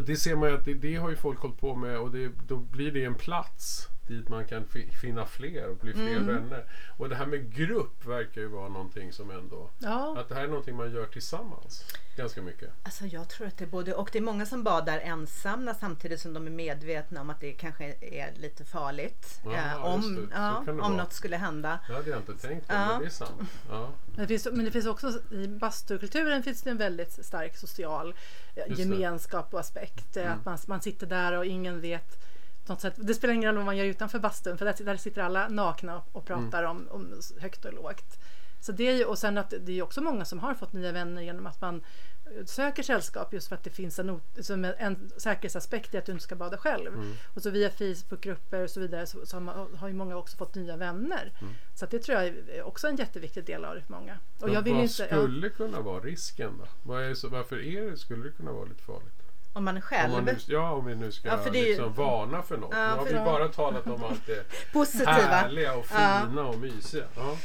Det 0.06 0.16
ser 0.16 0.36
man 0.36 0.50
ju 0.50 0.56
att 0.56 0.66
det, 0.66 0.74
det 0.74 0.96
har 0.96 1.10
ju 1.10 1.16
folk 1.16 1.40
hållit 1.40 1.60
på 1.60 1.76
med 1.76 1.98
och 1.98 2.12
det, 2.12 2.32
då 2.48 2.58
blir 2.58 2.92
det 2.92 3.04
en 3.04 3.16
plats 3.16 3.90
dit 4.08 4.30
man 4.30 4.46
kan 4.46 4.66
fi, 4.66 4.90
finna 5.02 5.26
fler 5.26 5.70
och 5.70 5.78
bli 5.78 5.94
fler 5.94 6.16
Mm. 6.18 6.28
vänner. 6.28 6.66
Och 6.98 7.10
det 7.10 7.16
här 7.16 7.26
med 7.26 7.54
grupp 7.56 8.06
verkar 8.06 8.42
ju 8.42 8.48
vara 8.48 8.70
någonting 8.70 9.14
som 9.14 9.32
ändå... 9.32 9.70
Ja, 9.80 10.18
Att 10.20 10.30
det 10.30 10.36
här 10.36 10.44
är 10.44 10.48
någonting 10.48 10.76
man 10.76 10.92
gör 10.94 11.06
tillsammans. 11.06 11.86
Ganska 12.18 12.42
mycket. 12.42 12.70
Alltså 12.84 13.06
jag 13.06 13.30
tror 13.30 13.48
att 13.48 13.58
det 13.58 13.64
är 13.66 13.70
både 13.70 13.94
och. 13.94 14.10
Det 14.12 14.18
är 14.18 14.22
många 14.24 14.46
som 14.46 14.64
badar 14.64 15.00
ensamma 15.00 15.74
samtidigt 15.74 16.20
som 16.22 16.34
de 16.34 16.48
är 16.48 16.52
medvetna 16.52 17.22
om 17.22 17.30
att 17.30 17.40
det 17.40 17.52
kanske 17.54 17.96
är 18.02 18.34
lite 18.36 18.66
farligt. 18.66 19.40
Ja, 19.46 19.52
eh, 19.54 19.86
om 19.86 20.30
ja, 20.34 20.58
om 20.58 20.78
vara. 20.78 20.90
något 20.90 21.14
skulle 21.14 21.38
hända. 21.38 21.80
Det 21.88 21.94
hade 21.94 22.10
jag 22.10 22.20
inte 22.20 22.48
tänkt 22.48 22.68
på, 22.68 22.74
Ja. 22.74 22.88
men 22.88 23.00
det 23.00 23.06
är 23.06 23.10
sant. 23.10 23.42
Ja. 23.70 23.90
men 24.06 24.16
det, 24.22 24.28
finns, 24.28 24.48
men 24.52 24.66
det 24.66 24.72
finns 24.72 24.86
också 24.86 25.12
i 25.32 25.48
bastukulturen 25.48 26.44
finns 26.44 26.62
det 26.62 26.70
en 26.70 26.78
väldigt 26.78 27.26
stark 27.26 27.58
social 27.58 28.16
eh, 28.56 28.64
Just 28.68 28.80
gemenskap 28.80 29.54
och 29.54 29.60
aspekt. 29.60 30.18
Eh, 30.18 30.24
Mm. 30.24 30.40
Att 30.40 30.46
man, 30.46 30.58
man 30.68 30.82
sitter 30.82 31.08
där 31.08 31.38
och 31.38 31.46
ingen 31.46 31.82
vet 31.82 32.20
något 32.68 32.82
sätt, 32.82 32.94
det 32.98 33.14
spelar 33.14 33.34
ingen 33.34 33.48
roll 33.48 33.56
vad 33.56 33.66
man 33.66 33.78
gör 33.78 33.86
utanför 33.86 34.20
bastun 34.20 34.58
för 34.58 34.66
där, 34.66 34.84
där 34.86 34.98
sitter 34.98 35.22
alla 35.22 35.48
nakna 35.48 36.02
och, 36.12 36.26
pratar 36.26 36.64
Mm. 36.64 36.72
om, 36.72 36.88
om 36.92 37.20
högt 37.40 37.66
och 37.66 37.74
lågt. 37.74 38.20
Så 38.60 38.72
det 38.72 38.88
är 38.88 38.94
ju, 38.96 39.06
och 39.06 39.18
sen 39.18 39.38
att 39.38 39.54
det 39.62 39.80
är 39.80 39.84
också 39.84 40.02
många 40.02 40.26
som 40.26 40.40
har 40.40 40.54
fått 40.54 40.74
nya 40.74 40.92
vänner 40.92 41.22
genom 41.22 41.48
att 41.48 41.62
man 41.62 41.84
eh, 42.26 42.46
söker 42.46 42.84
sällskap 42.84 43.34
just 43.34 43.48
för 43.48 43.56
att 43.56 43.64
det 43.64 43.70
finns 43.70 44.00
en, 44.00 44.22
som 44.42 44.66
en- 44.66 44.74
en 44.78 45.12
säkerhetsaspekt 45.18 45.94
i 45.94 45.98
att 45.98 46.06
du 46.06 46.12
inte 46.12 46.24
ska 46.24 46.36
bada 46.36 46.58
själv. 46.58 46.88
Mm. 46.94 47.14
Och 47.36 47.42
så 47.44 47.50
via 47.50 47.70
Facebookgrupper 47.70 48.64
och 48.64 48.70
så 48.70 48.80
vidare 48.80 49.06
så, 49.08 49.26
så 49.26 49.36
har, 49.36 49.42
man, 49.42 49.76
har 49.76 49.88
ju 49.88 49.94
många 49.94 50.18
också 50.18 50.38
fått 50.38 50.56
nya 50.56 50.78
vänner. 50.78 51.32
Mm. 51.42 51.54
Så 51.76 51.86
det 51.86 52.00
tror 52.00 52.18
jag 52.18 52.28
är 52.28 52.64
också 52.64 52.88
en 52.88 52.96
jätteviktig 52.96 53.46
del 53.46 53.66
av 53.66 53.76
det 53.76 53.82
för 53.82 53.92
många. 53.94 54.18
Och 54.40 54.46
Men 54.46 54.54
jag 54.54 54.62
vill 54.62 54.74
vad 54.74 54.82
inte, 54.84 54.94
skulle 55.08 55.50
kunna 55.50 55.82
vara 55.82 56.00
risken 56.00 56.58
då? 56.58 56.66
Vad 56.84 57.04
är 57.04 57.14
så, 57.14 57.30
varför 57.30 57.60
är 57.66 57.92
det, 57.92 57.98
skulle 57.98 58.24
det 58.24 58.32
kunna 58.32 58.52
vara 58.52 58.66
lite 58.66 58.84
farligt? 58.84 59.23
Om 59.54 59.64
man 59.64 59.76
Om 59.76 59.82
själv. 59.82 60.12
man 60.14 60.26
nu, 60.26 60.38
ja, 60.48 60.72
om 60.72 60.86
vi 60.86 60.96
nu 60.96 61.12
ska 61.12 61.28
Ja, 61.28 61.38
är 61.60 61.64
ju- 61.64 61.68
liksom 61.70 61.94
varna 61.94 62.42
för 62.42 62.58
något. 62.58 62.70
Ja, 62.74 62.92
nu 62.92 62.98
har 62.98 63.06
vi 63.06 63.14
bara 63.26 63.48
talat 63.48 63.88
om 63.88 64.04
allt 64.04 64.26
det 64.26 64.44
Positiva. 64.74 65.12
härliga 65.12 65.74
och 65.74 65.86
fina 65.86 66.42
och 66.48 66.58
mysiga. 66.60 67.04
Ja. 67.16 67.36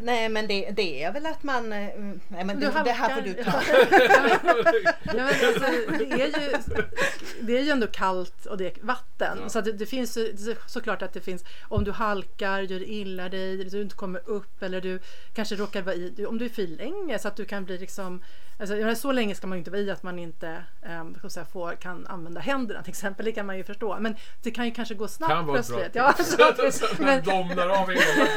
Nej 0.00 0.28
men 0.28 0.46
det, 0.46 0.70
det 0.70 1.02
är 1.02 1.12
väl 1.12 1.26
att 1.26 1.42
man... 1.42 1.72
eh, 1.72 1.88
Nej 2.28 2.44
men 2.44 2.60
Du 2.60 2.66
det, 2.66 2.82
det 2.84 2.90
här 2.90 3.14
får 3.14 3.20
du 3.20 3.34
ta. 3.34 3.62
Ja, 5.02 5.12
men 5.14 5.26
alltså, 5.26 5.64
det, 5.98 6.22
är 6.22 6.40
ju, 6.40 6.56
det 7.40 7.58
är 7.58 7.62
ju 7.62 7.70
ändå 7.70 7.86
kallt 7.86 8.46
och 8.46 8.56
det 8.56 8.66
är 8.66 8.72
vatten. 8.80 9.38
Ja. 9.42 9.48
Så 9.48 9.58
att 9.58 9.64
det, 9.64 9.72
det 9.72 9.86
finns 9.86 10.16
ju, 10.16 10.32
det 10.32 10.50
är 10.50 10.58
såklart 10.66 11.02
att 11.02 11.12
det 11.12 11.20
finns 11.20 11.44
om 11.62 11.84
du 11.84 11.92
halkar, 11.92 12.60
gör 12.60 12.82
illa 12.82 13.28
dig, 13.28 13.60
eller 13.60 13.70
du 13.70 13.82
inte 13.82 13.96
kommer 13.96 14.28
upp 14.28 14.62
eller 14.62 14.80
du 14.80 14.98
kanske 15.34 15.56
råkar 15.56 15.82
vara 15.82 15.94
i, 15.94 16.26
om 16.28 16.38
du 16.38 16.44
är 16.44 16.48
för 16.48 16.66
länge 16.66 17.18
så 17.18 17.28
att 17.28 17.36
du 17.36 17.44
kan 17.44 17.64
bli 17.64 17.78
liksom 17.78 18.22
Alltså, 18.60 18.94
så 18.94 19.12
länge 19.12 19.34
ska 19.34 19.46
man 19.46 19.58
inte 19.58 19.70
vara 19.70 19.80
i 19.80 19.90
att 19.90 20.02
man 20.02 20.18
inte 20.18 20.64
um, 21.22 21.30
säga, 21.30 21.46
får, 21.46 21.72
kan 21.74 22.06
använda 22.06 22.40
händerna 22.40 22.82
till 22.82 22.90
exempel. 22.90 23.24
Det 23.26 23.32
kan 23.32 23.46
man 23.46 23.56
ju 23.56 23.64
förstå. 23.64 23.96
Men 24.00 24.16
det 24.42 24.50
kan 24.50 24.64
ju 24.64 24.70
kanske 24.70 24.94
gå 24.94 25.08
snabbt 25.08 25.32
Kan 25.32 25.46
vara 25.46 25.58
ett 25.58 25.68
bra 25.68 25.78
plötsligt. 25.78 26.16
tips. 26.18 26.36
Ja, 26.38 26.70
så, 26.72 26.86
men, 27.02 27.22
domnar 27.22 27.68
av 27.68 27.88
hela 27.88 28.28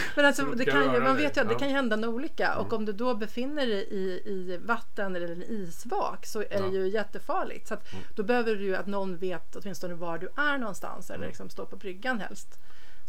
men 0.16 0.24
alltså, 0.24 0.42
Så 0.42 0.54
det 0.54 0.64
kan 0.64 0.75
kan 0.84 0.94
ju, 0.94 1.00
man 1.00 1.16
vet 1.16 1.36
ju 1.36 1.40
att 1.40 1.48
det 1.48 1.52
Ja. 1.54 1.58
kan 1.58 1.68
ju 1.68 1.74
hända 1.74 1.94
en 1.96 2.04
olycka 2.04 2.58
och 2.58 2.72
om 2.72 2.84
du 2.84 2.92
då 2.92 3.14
befinner 3.14 3.66
dig 3.66 3.88
i, 3.90 4.22
i 4.30 4.58
vatten 4.64 5.16
eller 5.16 5.28
en 5.28 5.42
isvak 5.42 6.26
så 6.26 6.40
är 6.40 6.46
Ja. 6.50 6.60
det 6.60 6.76
ju 6.76 6.88
jättefarligt. 6.88 7.68
Så 7.68 7.74
att 7.74 7.92
Mm. 7.92 8.04
då 8.14 8.22
behöver 8.22 8.56
du 8.56 8.64
ju 8.64 8.76
att 8.76 8.86
någon 8.86 9.16
vet 9.16 9.56
åtminstone 9.56 9.94
var 9.94 10.18
du 10.18 10.28
är 10.36 10.58
någonstans 10.58 11.10
eller 11.10 11.16
Mm. 11.18 11.28
liksom 11.28 11.50
stå 11.50 11.66
på 11.66 11.76
bryggan 11.76 12.20
helst. 12.20 12.58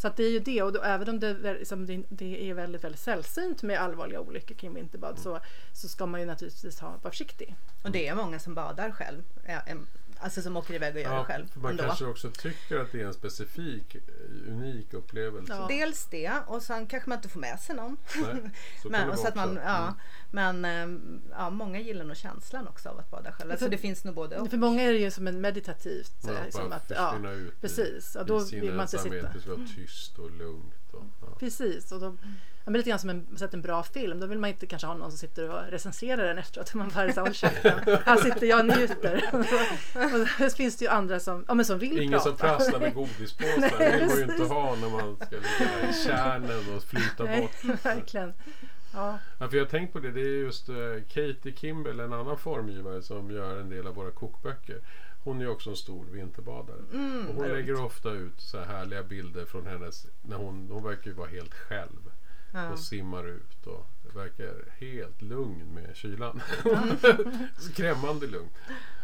Så 0.02 0.08
att 0.08 0.18
det 0.18 0.24
är 0.24 0.30
ju 0.32 0.40
det 0.40 0.62
och 0.64 0.74
då, 0.74 0.82
även 0.82 1.10
om 1.10 1.20
det, 1.20 1.34
liksom, 1.54 1.86
det, 1.86 2.04
det 2.10 2.50
är 2.50 2.54
väldigt, 2.54 2.84
väldigt 2.84 3.02
sällsynt 3.02 3.64
med 3.64 3.80
allvarliga 3.80 4.20
olyckor 4.20 4.56
kring 4.56 4.74
vinterbad 4.74 5.10
Mm. 5.12 5.24
så, 5.24 5.40
så 5.74 5.88
ska 5.88 6.06
man 6.06 6.20
ju 6.20 6.26
naturligtvis 6.26 6.80
ha, 6.80 6.90
vara 6.90 7.12
försiktig. 7.12 7.56
Och 7.84 7.92
det 7.92 8.08
är 8.08 8.16
många 8.16 8.40
som 8.40 8.54
badar 8.54 8.92
själv. 8.92 9.24
Alltså 10.20 10.42
som 10.42 10.58
åker 10.58 10.74
iväg 10.74 10.96
och 10.96 11.02
gör 11.02 11.12
Ja, 11.14 11.20
det 11.20 11.26
själv. 11.26 11.46
man 11.54 11.72
ändå. 11.72 11.84
kanske 11.84 12.06
också 12.06 12.32
tycker 12.32 12.80
att 12.80 12.92
det 12.92 13.02
är 13.02 13.06
en 13.06 13.14
specifik, 13.14 13.96
eh, 13.96 14.02
unik 14.52 14.94
upplevelse. 14.94 15.54
Ja. 15.54 15.68
Dels 15.70 16.06
det 16.06 16.32
och 16.48 16.62
sen 16.64 16.88
kanske 16.88 17.10
man 17.10 17.18
inte 17.18 17.30
får 17.30 17.40
med 17.40 17.60
sig 17.60 17.76
någon. 17.76 17.98
Nej, 18.16 18.52
så 18.82 18.90
men, 18.90 19.10
och 19.10 19.20
så 19.20 19.28
att 19.28 19.36
man, 19.36 19.60
ja, 19.66 19.78
Mm. 19.88 19.94
Men 20.32 20.66
ehm, 20.66 21.22
ja, 21.32 21.50
många 21.50 21.80
gillar 21.80 22.06
nog 22.06 22.18
känslan 22.18 22.68
också 22.68 22.90
av 22.90 23.00
att 23.00 23.12
bada 23.12 23.32
själv. 23.32 23.52
Alltså 23.52 23.66
För- 23.66 23.72
det 23.72 23.78
finns 23.78 24.04
nog 24.04 24.16
både 24.16 24.38
och. 24.40 24.50
För 24.50 24.58
många 24.58 24.82
är 24.84 24.92
det 24.94 25.00
ju 25.00 25.12
som 25.12 25.28
en 25.28 25.42
meditativt. 25.42 26.12
Ja, 26.24 26.30
eh, 26.32 26.38
som 26.50 26.70
bara 26.70 26.76
att, 26.76 26.92
ja, 26.96 27.32
ut 27.32 27.54
i- 27.54 27.62
precis. 27.62 28.16
Och 28.16 28.22
i 28.22 28.26
då 28.28 28.40
sin 28.40 28.62
vill 28.62 28.74
man 28.74 28.82
inte 28.86 28.98
sitta. 28.98 29.16
Det 29.34 29.40
ska 29.42 29.50
vara 29.56 29.68
tyst 29.76 30.20
och 30.20 30.32
lugnt. 30.32 30.74
Och, 30.94 31.04
ja. 31.22 31.28
Precis, 31.40 31.92
och 31.92 32.00
då, 32.00 32.18
ja, 32.24 32.72
men 32.72 32.74
lite 32.74 32.90
grann 32.90 33.00
som 33.00 33.10
en, 33.10 33.38
sett 33.38 33.54
en 33.54 33.62
bra 33.62 33.84
film. 33.84 34.20
Då 34.20 34.28
vill 34.28 34.40
man 34.40 34.50
inte 34.50 34.68
kanske 34.68 34.88
ha 34.88 34.94
någon 34.94 35.12
som 35.12 35.18
sitter 35.18 35.50
och 35.50 35.72
recenserar 35.72 36.28
den 36.28 36.38
efteråt. 36.38 36.74
Man 36.74 36.90
bara 36.96 37.14
så. 37.14 37.26
Här 37.26 38.16
sitter 38.24 38.48
jag 38.48 38.60
och 38.60 38.78
njuter. 38.78 39.30
och 39.94 40.28
det 40.40 40.56
finns 40.56 40.78
det 40.78 40.86
ju 40.86 40.92
andra 40.92 41.20
som, 41.20 41.46
ja, 41.48 41.54
men 41.54 41.66
som 41.66 41.80
vill 41.80 41.98
Ingen 42.02 42.12
prata. 42.12 42.24
som 42.24 42.38
prasslar 42.38 42.80
med 42.80 42.94
godispåsar. 42.94 43.58
Nej, 43.60 43.72
Det 43.80 43.98
vill 43.98 44.08
man 44.08 44.16
ju 44.18 44.22
inte 44.24 44.34
precis. 44.34 44.50
ha 44.52 44.76
när 44.76 44.90
man 44.90 45.16
ska 45.16 45.36
ligga 45.36 45.90
i 45.90 45.94
kärnen 46.06 46.76
och 46.78 46.84
flyta 46.84 47.24
Nej, 47.24 47.42
bort. 47.42 47.86
verkligen. 47.86 48.34
Ja, 48.98 49.20
Ja, 49.40 49.50
för 49.50 49.58
jag 49.58 49.64
har 49.66 49.70
tänkt 49.70 49.94
på 49.94 50.00
det. 50.00 50.12
Det 50.12 50.22
är 50.22 50.26
just 50.42 50.70
eh, 50.70 50.76
Katie 51.10 51.54
Kimball, 51.56 52.00
en 52.00 52.14
annan 52.14 52.38
formgivare 52.38 53.02
som 53.02 53.32
gör 53.32 53.60
en 53.60 53.70
del 53.70 53.88
av 53.88 53.96
våra 53.96 54.12
kokböcker. 54.12 54.82
Hon 55.24 55.42
är 55.42 55.48
också 55.50 55.70
en 55.70 55.76
stor 55.76 56.06
vinterbadare. 56.06 56.78
Mm, 56.94 57.28
och 57.28 57.36
hon 57.36 57.48
lägger 57.48 57.74
roligt. 57.74 57.86
ofta 57.86 58.12
ut 58.12 58.42
så 58.42 58.58
här 58.58 58.66
härliga 58.66 59.04
bilder 59.04 59.46
från 59.46 59.68
hennes... 59.68 60.08
När 60.22 60.38
hon, 60.38 60.70
hon 60.72 60.84
verkar 60.84 61.06
ju 61.08 61.14
vara 61.14 61.28
helt 61.30 61.54
själv. 61.54 62.12
Ja. 62.54 62.70
Och 62.72 62.80
simmar 62.80 63.28
ut 63.28 63.68
och 63.68 63.86
verkar 64.16 64.54
helt 64.78 65.22
lugn 65.22 65.74
med 65.74 65.96
kylan. 65.96 66.42
Skrämmande 67.58 68.28
lugn. 68.28 68.50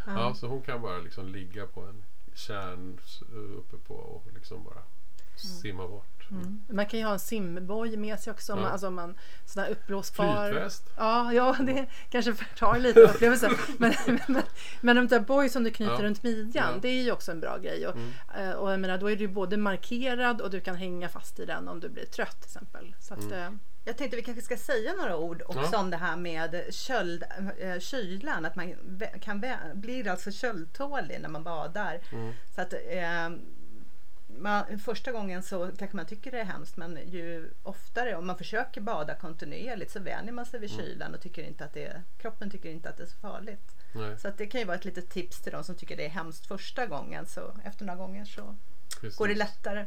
Ja. 0.06 0.34
så 0.36 0.48
hon 0.48 0.62
kan 0.62 0.82
bara 0.82 0.98
liksom 0.98 1.28
ligga 1.28 1.66
på 1.68 1.82
en 1.82 2.04
kärn 2.34 3.00
s- 3.06 3.22
uppe 3.58 3.78
på 3.88 3.96
och 3.96 4.28
liksom 4.34 4.64
bara 4.64 4.84
simma 5.40 5.88
bort. 5.88 6.08
man 6.70 6.86
kan 6.86 7.00
ju 7.00 7.06
ha 7.06 7.14
en 7.14 7.20
simboj 7.20 7.98
med 7.98 8.20
sig 8.20 8.32
också. 8.32 8.54
Om 8.54 8.60
Ja. 8.60 8.64
man, 8.64 8.72
alltså 8.72 8.88
om 8.88 8.96
man, 8.96 9.16
sån 9.46 9.64
här 9.64 9.70
uppblåsbar. 9.70 10.50
Flytväst. 10.52 10.90
Ja, 10.98 11.34
ja, 11.34 11.56
det 11.60 11.86
kanske 12.10 12.34
förtar 12.34 12.80
lite 12.80 13.00
upplevelsen. 13.02 13.52
Men, 13.78 13.94
men, 14.28 14.42
men 14.82 14.96
de 14.96 15.08
där 15.08 15.20
boj 15.20 15.50
som 15.50 15.64
du 15.64 15.72
knyter 15.72 15.94
Ja. 15.94 16.02
runt 16.04 16.24
midjan, 16.24 16.74
Ja. 16.74 16.80
det 16.82 16.88
är 16.88 17.04
ju 17.04 17.12
också 17.12 17.32
en 17.32 17.40
bra 17.40 17.58
grej. 17.58 17.88
Och, 17.88 17.96
Mm. 17.96 18.12
eh, 18.38 18.52
och 18.52 18.72
jag 18.72 18.80
menar, 18.80 18.98
då 18.98 19.12
är 19.12 19.16
du 19.16 19.28
både 19.28 19.58
markerad 19.58 20.42
och 20.42 20.50
du 20.50 20.60
kan 20.62 20.76
hänga 20.76 21.10
fast 21.10 21.40
i 21.40 21.46
den 21.46 21.68
om 21.68 21.80
du 21.80 21.90
blir 21.90 22.06
trött 22.06 22.42
till 22.42 22.48
exempel. 22.50 22.96
Så 23.00 23.14
att, 23.14 23.24
Mm. 23.24 23.34
eh, 23.44 23.52
Jag 23.86 23.98
tänkte 23.98 24.16
vi 24.18 24.24
kanske 24.24 24.42
ska 24.42 24.58
säga 24.58 24.94
några 24.94 25.18
ord 25.18 25.42
också 25.46 25.70
Ja. 25.72 25.80
om 25.80 25.90
det 25.90 25.98
här 25.98 26.18
med 26.18 26.66
köld, 26.74 27.24
äh, 27.60 27.80
kylan. 27.80 28.46
Att 28.46 28.56
man 28.56 28.76
kan 29.22 29.44
blir 29.74 30.08
alltså 30.08 30.32
köldtålig 30.32 31.20
när 31.22 31.30
man 31.30 31.44
badar. 31.44 32.00
Mm. 32.12 32.34
Så 32.56 32.62
att, 32.62 32.74
eh, 32.74 33.30
man, 34.40 34.80
första 34.80 35.12
gången 35.12 35.44
så 35.44 35.72
kanske 35.78 35.98
man 35.98 36.06
tycker 36.06 36.32
det 36.32 36.40
är 36.40 36.46
hemskt 36.46 36.78
men 36.78 37.00
ju 37.10 37.50
oftare, 37.64 38.16
om 38.16 38.28
man 38.28 38.38
försöker 38.38 38.82
bada 38.82 39.16
kontinuerligt 39.16 39.92
så 39.92 40.00
vänjer 40.00 40.34
man 40.34 40.46
sig 40.46 40.60
vid 40.60 40.72
Mm. 40.72 40.86
kylan 40.86 41.14
och 41.16 41.22
tycker 41.22 41.44
inte 41.44 41.66
att 41.66 41.74
det 41.74 41.86
är, 41.86 42.02
kroppen 42.18 42.50
tycker 42.50 42.70
inte 42.70 42.90
att 42.90 42.98
det 42.98 43.04
är 43.04 43.08
så 43.08 43.18
farligt. 43.18 43.76
Nej, 43.96 44.20
Så 44.20 44.28
att 44.28 44.38
det 44.38 44.46
kan 44.46 44.62
ju 44.62 44.66
vara 44.68 44.78
ett 44.78 44.86
litet 44.86 45.10
tips 45.10 45.42
till 45.42 45.52
de 45.52 45.64
som 45.64 45.76
tycker 45.76 45.98
det 45.98 46.06
är 46.06 46.10
hemskt 46.10 46.46
första 46.46 46.86
gången 46.86 47.26
så 47.26 47.54
efter 47.64 47.86
några 47.86 47.98
gånger 48.00 48.26
så 48.26 48.56
precis. 49.02 49.18
går 49.18 49.28
det 49.28 49.36
lättare. 49.36 49.86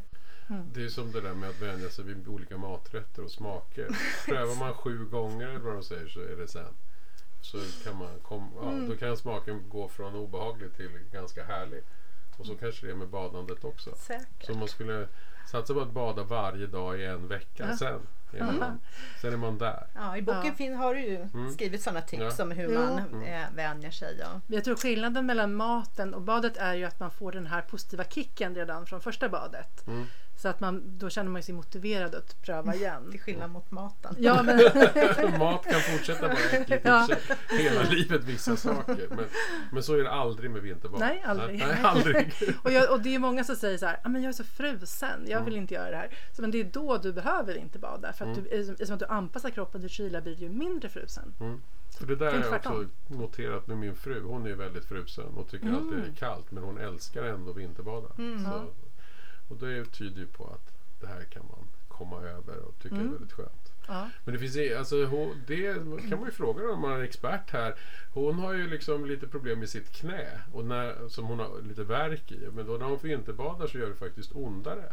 Det 0.75 0.85
är 0.85 0.89
som 0.89 1.13
det 1.13 1.21
där 1.21 1.35
med 1.35 1.49
att 1.51 1.63
vänja 1.63 1.91
sig 1.91 2.05
vid 2.05 2.29
olika 2.29 2.57
maträtter 2.59 3.25
och 3.25 3.31
smaker. 3.31 3.89
Prövar 4.27 4.55
man 4.55 4.75
sju 4.75 5.05
gånger 5.05 5.47
eller 5.49 5.59
vad 5.59 5.75
de 5.75 5.83
säger 5.85 6.09
så 6.09 6.21
är 6.21 6.37
det 6.37 6.49
sen. 6.49 6.75
Så 7.43 7.59
kan 7.85 7.97
man 7.97 8.21
kom, 8.23 8.51
ja, 8.63 8.71
Mm. 8.71 8.89
då 8.89 8.97
kan 8.97 9.17
smaken 9.17 9.69
gå 9.69 9.89
från 9.89 10.15
obehaglig 10.15 10.77
till 10.77 10.91
ganska 11.13 11.45
härlig. 11.45 11.83
Och 12.37 12.47
så 12.47 12.55
kanske 12.55 12.87
det 12.87 12.93
är 12.93 12.97
med 12.97 13.09
badandet 13.09 13.65
också. 13.65 13.91
Säkert. 13.97 14.47
Så 14.47 14.55
man 14.55 14.69
skulle 14.69 15.09
satsa 15.51 15.75
på 15.75 15.81
att 15.81 15.91
bada 15.93 16.23
varje 16.23 16.67
dag 16.67 17.01
i 17.01 17.05
en 17.05 17.29
vecka. 17.29 17.67
Ja. 17.71 17.77
Sen, 17.77 18.01
är 18.33 18.53
man, 18.53 18.81
sen 19.21 19.33
är 19.33 19.37
man 19.37 19.59
där. 19.59 19.87
Ja, 19.95 20.17
I 20.17 20.23
boken 20.23 20.47
Ja. 20.47 20.53
fin, 20.53 20.75
har 20.75 20.95
du 20.95 21.01
ju 21.01 21.17
Mm. 21.17 21.53
skrivit 21.53 21.83
sådana 21.83 22.01
tips 22.01 22.39
Ja. 22.39 22.45
om 22.45 22.51
hur 22.51 22.73
Jo. 22.75 22.81
man 22.81 23.23
eh, 23.23 23.45
vänjer 23.55 23.91
sig. 23.91 24.17
Ja. 24.21 24.41
Jag 24.47 24.65
tror 24.65 24.77
skillnaden 24.77 25.27
mellan 25.27 25.55
maten 25.55 26.15
och 26.15 26.23
badet 26.23 26.57
är 26.57 26.75
ju 26.75 26.85
att 26.85 27.01
man 27.01 27.11
får 27.11 27.33
den 27.33 27.47
här 27.47 27.63
positiva 27.63 28.05
kicken 28.05 28.55
redan 28.55 28.87
från 28.87 29.01
första 29.01 29.29
badet. 29.29 29.87
Mm. 29.87 30.07
Så 30.37 30.49
att 30.49 30.61
man, 30.61 30.83
då 30.99 31.11
känner 31.11 31.31
man 31.31 31.43
sig 31.43 31.55
motiverad 31.55 32.15
att 32.15 32.43
pröva 32.43 32.75
igen. 32.75 33.11
Till 33.11 33.21
skillnad 33.21 33.51
mot 33.51 33.71
maten. 33.71 34.15
Ja, 34.19 34.43
men, 34.43 34.57
Mat 35.39 35.65
kan 35.65 35.81
fortsätta 35.81 36.29
vara 36.29 36.39
äckligt 36.53 36.85
Ja. 36.85 37.09
hela 37.59 37.83
livet 37.83 38.25
vissa 38.25 38.57
saker. 38.57 39.07
Men, 39.11 39.25
men 39.73 39.83
så 39.83 39.95
är 39.95 40.03
det 40.05 40.11
aldrig 40.11 40.51
med 40.51 40.63
vinterbad. 40.63 41.01
Nej, 41.01 41.23
aldrig. 41.27 41.59
Nej, 41.59 41.77
aldrig. 41.83 42.33
och, 42.63 42.73
jag, 42.73 42.91
och 42.93 43.01
det 43.03 43.15
är 43.15 43.19
många 43.19 43.45
som 43.45 43.57
säger 43.57 43.79
så 43.79 43.87
här, 43.87 44.01
ah, 44.05 44.09
men 44.09 44.23
jag 44.23 44.29
är 44.29 44.33
så 44.33 44.45
frusen, 44.45 45.21
jag 45.25 45.33
Mm. 45.33 45.45
vill 45.45 45.57
inte 45.57 45.75
göra 45.75 45.91
det 45.91 45.97
här. 45.97 46.11
Så, 46.33 46.43
men 46.43 46.51
det 46.51 46.61
är 46.61 46.65
då 46.73 46.97
du 46.99 47.13
behöver 47.13 47.55
inte 47.57 47.79
bada. 47.79 48.13
För 48.13 48.25
att 48.25 48.37
Mm. 48.39 48.45
du, 48.51 48.57
i- 48.57 48.77
i 48.83 48.87
som 48.87 48.95
att 48.95 49.01
du 49.01 49.07
anpassar 49.07 49.51
kroppen 49.51 49.81
till 49.81 49.91
kyla 49.91 50.21
blir 50.21 50.37
du 50.37 50.43
ju 50.43 50.49
mindre 50.49 50.89
frusen. 50.89 51.35
För 51.99 52.07
det 52.07 52.17
där 52.17 52.27
har 52.33 52.45
jag 52.45 52.55
också 52.55 52.85
noterat 53.09 53.67
med 53.67 53.77
min 53.79 53.95
fru. 53.95 54.23
Hon 54.23 54.45
är 54.45 54.49
ju 54.49 54.55
väldigt 54.55 54.85
frusen 54.85 55.25
och 55.37 55.49
tycker 55.51 55.67
Mm. 55.67 55.77
alltid 55.79 55.99
det 55.99 56.09
är 56.11 56.15
kallt. 56.15 56.51
Men 56.51 56.63
hon 56.63 56.79
älskar 56.79 57.23
ändå 57.23 57.53
vinterbada. 57.53 58.09
Mm. 58.19 58.45
Så. 58.45 58.65
Och 59.49 59.57
det 59.57 59.85
tyder 59.85 60.21
ju 60.21 60.27
på 60.27 60.45
att 60.47 60.73
det 61.01 61.07
här 61.07 61.25
kan 61.25 61.43
man 61.51 61.69
komma 61.89 62.21
över 62.23 62.59
och 62.59 62.79
tycka 62.83 62.95
Mm. 62.95 63.07
är 63.07 63.13
väldigt 63.13 63.33
skönt. 63.33 63.73
Ja. 63.89 64.11
Men 64.25 64.35
det 64.35 64.41
finns 64.41 64.79
alltså, 64.79 65.05
hon, 65.05 65.43
det 65.47 65.75
kan 66.09 66.19
man 66.19 66.25
ju 66.25 66.31
fråga 66.31 66.71
om 66.73 66.81
man 66.81 66.93
är 66.93 67.03
expert 67.03 67.51
här. 67.51 67.75
Hon 68.15 68.39
har 68.39 68.53
ju 68.53 68.67
liksom 68.71 69.07
lite 69.07 69.27
problem 69.29 69.59
med 69.59 69.69
sitt 69.69 69.93
knä 69.93 70.41
och 70.53 70.65
när, 70.65 71.09
som 71.09 71.25
hon 71.25 71.39
har 71.39 71.63
lite 71.63 71.85
värk 71.85 72.33
i. 72.33 72.49
Men 72.53 72.67
då 72.67 72.73
när 72.73 72.87
hon 72.87 72.99
vinterbadar 73.03 73.67
så 73.67 73.79
gör 73.79 73.89
det 73.89 73.95
faktiskt 73.97 74.33
ondare. 74.35 74.93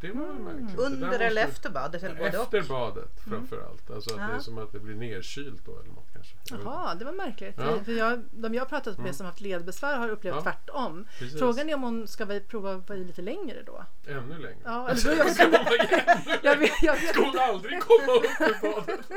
Det 0.00 0.10
var 0.12 0.32
märkligt. 0.32 0.76
Där 0.76 0.84
Under 0.86 1.20
eller 1.20 1.42
efter 1.44 1.70
badet? 1.70 2.02
Eller 2.02 2.14
både 2.14 2.28
Efter 2.28 2.60
och? 2.60 2.66
badet 2.68 3.20
framförallt. 3.28 3.90
Alltså 3.90 4.10
att 4.10 4.16
det 4.16 4.22
är 4.22 4.32
Ja. 4.32 4.40
som 4.40 4.58
att 4.58 4.72
det 4.72 4.78
blir 4.80 4.94
nerkylt 4.94 5.64
då 5.66 5.78
eller 5.80 5.90
något 5.92 6.08
kanske. 6.12 6.34
Jaha, 6.64 6.94
det 6.94 7.04
var 7.04 7.12
märkligt. 7.12 7.54
Ja. 7.58 7.78
För 7.84 7.92
jag, 7.92 8.22
de 8.30 8.54
jag 8.54 8.68
pratat 8.68 8.96
med 8.98 9.04
Mm. 9.04 9.14
som 9.14 9.26
haft 9.26 9.40
ledbesvär 9.40 9.96
har 9.98 10.08
upplevt 10.08 10.34
Ja. 10.34 10.42
tvärtom. 10.42 11.06
Precis. 11.18 11.38
Frågan 11.38 11.70
är 11.70 11.74
om 11.74 11.82
hon 11.82 12.08
ska 12.08 12.24
vi 12.24 12.40
prova 12.40 12.72
att 12.74 12.88
vara 12.88 12.98
i 12.98 13.04
lite 13.04 13.22
längre 13.22 13.62
då? 13.66 13.84
Ännu 14.08 14.38
längre. 14.38 14.56
Ja, 14.64 14.88
eller 14.88 15.04
då, 15.04 15.10
jag, 15.16 15.30
Ska 15.34 15.48
vara 15.48 15.62
jag, 16.42 16.56
vet, 16.56 16.82
jag 16.82 16.92
vet 16.92 17.08
Ska 17.14 17.22
hon 17.24 17.38
aldrig 17.38 17.80
komma 17.80 18.12
upp 18.12 18.24
ur 18.40 18.62
badet? 18.72 19.00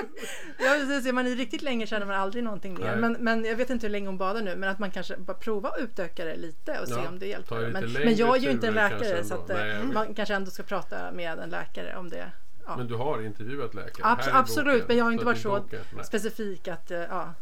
Ja, 0.60 0.76
precis. 0.80 1.06
Är 1.08 1.14
man 1.14 1.28
i 1.28 1.36
riktigt 1.36 1.62
länge 1.62 1.88
känner 1.88 2.06
man 2.06 2.16
aldrig 2.16 2.44
någonting 2.44 2.74
mer. 2.80 2.96
Men, 2.96 3.14
men 3.20 3.46
jag 3.46 3.56
vet 3.56 3.70
inte 3.70 3.86
hur 3.86 3.92
länge 3.92 4.08
hon 4.08 4.18
badar 4.18 4.42
nu. 4.42 4.56
Men 4.56 4.70
att 4.70 4.80
man 4.80 4.92
kanske 4.92 5.18
bara 5.18 5.38
prova 5.38 5.70
att 5.70 5.80
utöka 5.80 6.26
det 6.26 6.36
lite 6.36 6.80
och 6.80 6.88
se 6.88 6.94
Ja, 6.94 7.08
om 7.10 7.20
det 7.20 7.28
hjälper. 7.28 7.70
Men, 7.70 7.92
men 7.94 8.16
jag 8.16 8.38
är 8.38 8.42
ju 8.42 8.50
inte 8.52 8.68
en 8.68 8.74
läkare 8.74 9.24
så 9.24 9.34
att, 9.34 9.50
eh, 9.50 9.56
Nej, 9.58 9.84
man 9.84 10.14
kanske 10.14 10.36
ändå 10.36 10.52
ska 10.58 10.64
prata 10.64 11.12
med 11.12 11.40
en 11.40 11.50
läkare 11.50 11.98
om 11.98 12.10
det. 12.10 12.32
Ja. 12.66 12.78
Men 12.78 12.88
du 12.88 12.96
har 12.96 13.22
intervjuat 13.22 13.74
läkare? 13.74 14.08
Abs- 14.08 14.30
absolut, 14.34 14.74
boken. 14.74 14.86
men 14.88 14.98
jag 14.98 15.04
har 15.04 15.12
inte 15.12 15.26
varit 15.26 15.42
så 15.42 15.60
boken. 15.60 16.04
Specifik 16.04 16.68
att 16.68 16.92
eh, 16.92 17.00
ja, 17.00 17.34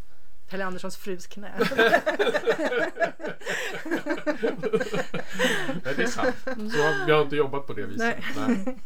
Pelle 0.50 0.66
Anderssons 0.66 0.98
frus 0.98 1.28
knä. 1.28 1.52
Nej, 5.84 5.94
det 5.96 6.04
är 6.04 6.08
sant. 6.08 6.36
Så 6.46 6.84
har, 6.84 7.10
jag 7.10 7.16
har 7.16 7.22
inte 7.22 7.36
jobbat 7.36 7.68
på 7.68 7.74
det 7.74 7.86
viset. 7.86 8.00
Nej. 8.00 8.24
Nej. 8.48 8.78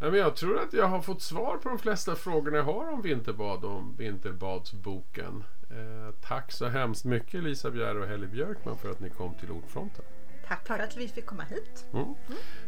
Nej, 0.00 0.10
men 0.10 0.20
jag 0.20 0.36
tror 0.36 0.58
att 0.58 0.72
jag 0.72 0.86
har 0.86 1.02
fått 1.02 1.22
svar 1.22 1.56
på 1.56 1.68
de 1.68 1.78
flesta 1.78 2.14
frågorna 2.14 2.56
jag 2.56 2.64
har 2.64 2.92
om 2.92 3.02
vinterbad 3.02 3.64
och 3.64 3.70
om 3.70 3.96
vinterbadsboken. 3.96 5.44
Eh, 5.70 6.14
tack 6.28 6.52
så 6.52 6.68
hemskt 6.68 7.04
mycket 7.04 7.42
Lisa 7.42 7.70
Bjerre 7.70 7.98
och 7.98 8.06
Helly 8.06 8.26
Björkman 8.26 8.78
för 8.78 8.90
att 8.90 9.00
ni 9.00 9.10
kom 9.10 9.34
till 9.34 9.50
Ordfronten. 9.50 10.04
Tack, 10.48 10.64
Tack. 10.64 10.66
för 10.66 10.84
att 10.84 10.96
vi 10.96 11.08
fick 11.08 11.26
komma 11.26 11.42
hit. 11.42 11.86
Mm. 11.92 12.04
mm. 12.04 12.16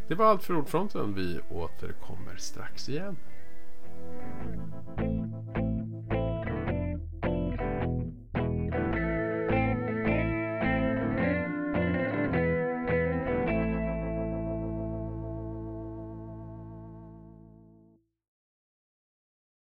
Det 0.07 0.15
var 0.15 0.25
allt 0.25 0.43
för 0.43 0.57
Ordfronten. 0.57 1.13
Vi 1.13 1.39
återkommer 1.49 2.35
strax 2.37 2.89
igen. 2.89 3.17